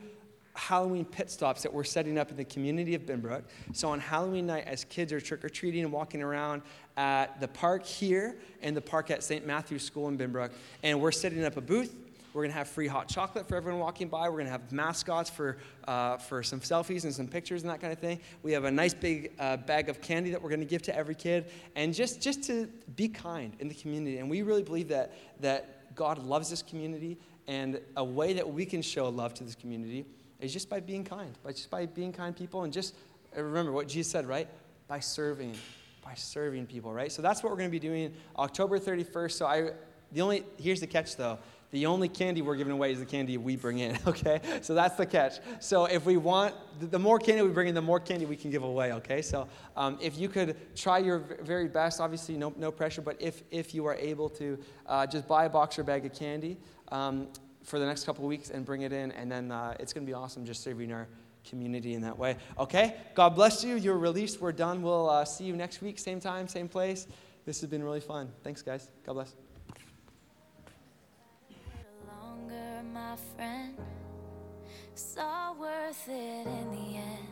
Halloween 0.56 1.04
pit 1.04 1.30
stops 1.30 1.62
that 1.62 1.72
we're 1.72 1.84
setting 1.84 2.18
up 2.18 2.30
in 2.30 2.36
the 2.36 2.44
community 2.44 2.94
of 2.94 3.02
Binbrook. 3.02 3.42
So 3.72 3.90
on 3.90 4.00
Halloween 4.00 4.46
night, 4.46 4.64
as 4.66 4.84
kids 4.84 5.12
are 5.12 5.20
trick 5.20 5.44
or 5.44 5.48
treating 5.48 5.84
and 5.84 5.92
walking 5.92 6.22
around 6.22 6.62
at 6.96 7.38
the 7.40 7.48
park 7.48 7.84
here 7.84 8.38
and 8.62 8.74
the 8.74 8.80
park 8.80 9.10
at 9.10 9.22
St. 9.22 9.46
Matthew's 9.46 9.82
School 9.82 10.08
in 10.08 10.16
Binbrook, 10.16 10.50
and 10.82 11.00
we're 11.00 11.12
setting 11.12 11.44
up 11.44 11.56
a 11.56 11.60
booth 11.60 11.94
we're 12.36 12.42
going 12.42 12.52
to 12.52 12.58
have 12.58 12.68
free 12.68 12.86
hot 12.86 13.08
chocolate 13.08 13.48
for 13.48 13.56
everyone 13.56 13.80
walking 13.80 14.08
by. 14.08 14.28
We're 14.28 14.34
going 14.34 14.44
to 14.44 14.50
have 14.50 14.70
mascots 14.70 15.30
for, 15.30 15.56
uh, 15.88 16.18
for 16.18 16.42
some 16.42 16.60
selfies 16.60 17.04
and 17.04 17.14
some 17.14 17.26
pictures 17.26 17.62
and 17.62 17.70
that 17.70 17.80
kind 17.80 17.94
of 17.94 17.98
thing. 17.98 18.20
We 18.42 18.52
have 18.52 18.64
a 18.64 18.70
nice 18.70 18.92
big 18.92 19.32
uh, 19.38 19.56
bag 19.56 19.88
of 19.88 20.02
candy 20.02 20.32
that 20.32 20.42
we're 20.42 20.50
going 20.50 20.60
to 20.60 20.66
give 20.66 20.82
to 20.82 20.94
every 20.94 21.14
kid. 21.14 21.50
And 21.76 21.94
just, 21.94 22.20
just 22.20 22.42
to 22.44 22.68
be 22.94 23.08
kind 23.08 23.56
in 23.58 23.68
the 23.68 23.74
community. 23.74 24.18
And 24.18 24.28
we 24.28 24.42
really 24.42 24.62
believe 24.62 24.88
that, 24.88 25.14
that 25.40 25.94
God 25.96 26.18
loves 26.18 26.50
this 26.50 26.60
community. 26.60 27.16
And 27.48 27.80
a 27.96 28.04
way 28.04 28.34
that 28.34 28.46
we 28.46 28.66
can 28.66 28.82
show 28.82 29.08
love 29.08 29.32
to 29.34 29.44
this 29.44 29.54
community 29.54 30.04
is 30.38 30.52
just 30.52 30.68
by 30.68 30.80
being 30.80 31.04
kind, 31.04 31.32
by 31.42 31.52
just 31.52 31.70
by 31.70 31.86
being 31.86 32.12
kind 32.12 32.36
people. 32.36 32.64
And 32.64 32.72
just 32.72 32.94
uh, 33.34 33.42
remember 33.42 33.72
what 33.72 33.88
Jesus 33.88 34.12
said, 34.12 34.26
right? 34.26 34.46
By 34.88 35.00
serving 35.00 35.54
by 36.04 36.14
serving 36.14 36.66
people, 36.66 36.92
right? 36.92 37.10
So 37.10 37.20
that's 37.20 37.42
what 37.42 37.50
we're 37.50 37.58
going 37.58 37.68
to 37.68 37.72
be 37.72 37.80
doing 37.80 38.14
October 38.38 38.78
31st. 38.78 39.32
So 39.32 39.46
I 39.46 39.70
the 40.12 40.20
only 40.20 40.44
here's 40.58 40.80
the 40.80 40.86
catch 40.86 41.16
though. 41.16 41.38
The 41.76 41.84
only 41.84 42.08
candy 42.08 42.40
we're 42.40 42.56
giving 42.56 42.72
away 42.72 42.92
is 42.92 43.00
the 43.00 43.04
candy 43.04 43.36
we 43.36 43.54
bring 43.54 43.80
in, 43.80 43.98
okay? 44.06 44.40
So 44.62 44.72
that's 44.72 44.94
the 44.94 45.04
catch. 45.04 45.40
So 45.60 45.84
if 45.84 46.06
we 46.06 46.16
want, 46.16 46.54
the 46.80 46.98
more 46.98 47.18
candy 47.18 47.42
we 47.42 47.50
bring 47.50 47.68
in, 47.68 47.74
the 47.74 47.82
more 47.82 48.00
candy 48.00 48.24
we 48.24 48.34
can 48.34 48.50
give 48.50 48.62
away, 48.62 48.94
okay? 48.94 49.20
So 49.20 49.46
um, 49.76 49.98
if 50.00 50.16
you 50.16 50.30
could 50.30 50.56
try 50.74 50.96
your 50.96 51.18
very 51.42 51.68
best, 51.68 52.00
obviously 52.00 52.38
no, 52.38 52.54
no 52.56 52.72
pressure, 52.72 53.02
but 53.02 53.20
if, 53.20 53.42
if 53.50 53.74
you 53.74 53.84
are 53.84 53.94
able 53.96 54.30
to, 54.30 54.58
uh, 54.86 55.06
just 55.06 55.28
buy 55.28 55.44
a 55.44 55.50
box 55.50 55.78
or 55.78 55.84
bag 55.84 56.06
of 56.06 56.14
candy 56.14 56.56
um, 56.92 57.28
for 57.62 57.78
the 57.78 57.84
next 57.84 58.04
couple 58.04 58.26
weeks 58.26 58.48
and 58.48 58.64
bring 58.64 58.80
it 58.80 58.94
in, 58.94 59.12
and 59.12 59.30
then 59.30 59.52
uh, 59.52 59.76
it's 59.78 59.92
going 59.92 60.06
to 60.06 60.10
be 60.10 60.14
awesome 60.14 60.46
just 60.46 60.62
serving 60.62 60.90
our 60.94 61.06
community 61.44 61.92
in 61.92 62.00
that 62.00 62.18
way. 62.18 62.38
Okay? 62.58 62.96
God 63.14 63.34
bless 63.34 63.62
you. 63.62 63.74
You're 63.76 63.98
released. 63.98 64.40
We're 64.40 64.50
done. 64.50 64.80
We'll 64.80 65.10
uh, 65.10 65.26
see 65.26 65.44
you 65.44 65.54
next 65.54 65.82
week, 65.82 65.98
same 65.98 66.20
time, 66.20 66.48
same 66.48 66.68
place. 66.68 67.06
This 67.44 67.60
has 67.60 67.68
been 67.68 67.84
really 67.84 68.00
fun. 68.00 68.32
Thanks, 68.42 68.62
guys. 68.62 68.90
God 69.04 69.12
bless. 69.12 69.45
Friend. 73.16 73.74
It's 74.92 75.16
all 75.18 75.56
worth 75.58 76.08
it 76.08 76.46
in 76.46 76.70
the 76.70 76.96
end. 76.96 77.28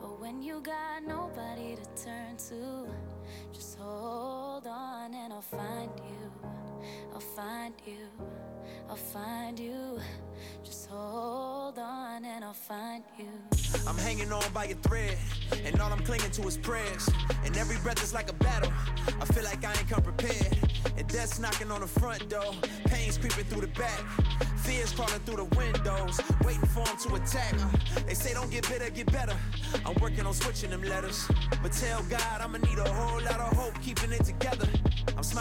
But 0.00 0.20
when 0.20 0.42
you 0.42 0.60
got 0.60 1.04
nobody 1.06 1.76
to 1.76 2.04
turn 2.04 2.36
to, 2.48 2.86
just 3.52 3.78
hold 3.78 4.66
on 4.66 5.14
and 5.14 5.32
I'll 5.32 5.40
find 5.40 5.90
you. 5.98 6.30
I'll 7.14 7.20
find 7.20 7.74
you. 7.86 8.08
I'll 8.88 8.96
find 8.96 9.58
you. 9.58 10.00
Just 10.64 10.88
hold 10.88 11.78
on 11.78 12.24
and 12.24 12.44
I'll 12.44 12.52
find 12.52 13.04
you. 13.18 13.28
I'm 13.86 13.96
hanging 13.98 14.32
on 14.32 14.44
by 14.52 14.66
a 14.66 14.74
thread, 14.74 15.16
and 15.64 15.80
all 15.80 15.92
I'm 15.92 16.04
clinging 16.04 16.30
to 16.32 16.42
is 16.46 16.58
prayers. 16.58 17.08
And 17.44 17.56
every 17.56 17.76
breath 17.78 18.02
is 18.02 18.12
like 18.12 18.28
a 18.30 18.34
battle. 18.34 18.72
I 19.20 19.24
feel 19.26 19.44
like 19.44 19.64
I 19.64 19.70
ain't 19.70 19.88
come 19.88 20.02
prepared. 20.02 20.58
And 20.96 21.06
death's 21.08 21.38
knocking 21.38 21.70
on 21.70 21.80
the 21.80 21.86
front 21.86 22.28
door, 22.28 22.52
pain's 22.86 23.18
creeping 23.18 23.44
through 23.44 23.62
the 23.62 23.72
back. 23.78 23.98
Fears 24.58 24.92
crawling 24.92 25.20
through 25.20 25.36
the 25.36 25.56
windows, 25.56 26.20
waiting 26.44 26.66
for 26.66 26.84
them 26.84 26.96
to 26.98 27.14
attack. 27.16 27.54
They 28.06 28.14
say 28.14 28.32
don't 28.34 28.50
get 28.50 28.68
bitter, 28.68 28.90
get 28.90 29.10
better. 29.10 29.36
I'm 29.84 29.94
working 30.00 30.26
on 30.26 30.34
switching 30.34 30.70
them 30.70 30.82
letters. 30.82 31.28
But 31.62 31.72
tell 31.72 32.02
God 32.04 32.40
I'ma 32.40 32.58
need 32.58 32.78
a 32.78 32.88
whole 32.92 33.20
lot 33.22 33.40
of 33.40 33.56
hope, 33.56 33.80
keeping 33.82 34.12
it 34.12 34.24
together. 34.24 34.68
I'm 35.16 35.22
smiling. 35.22 35.40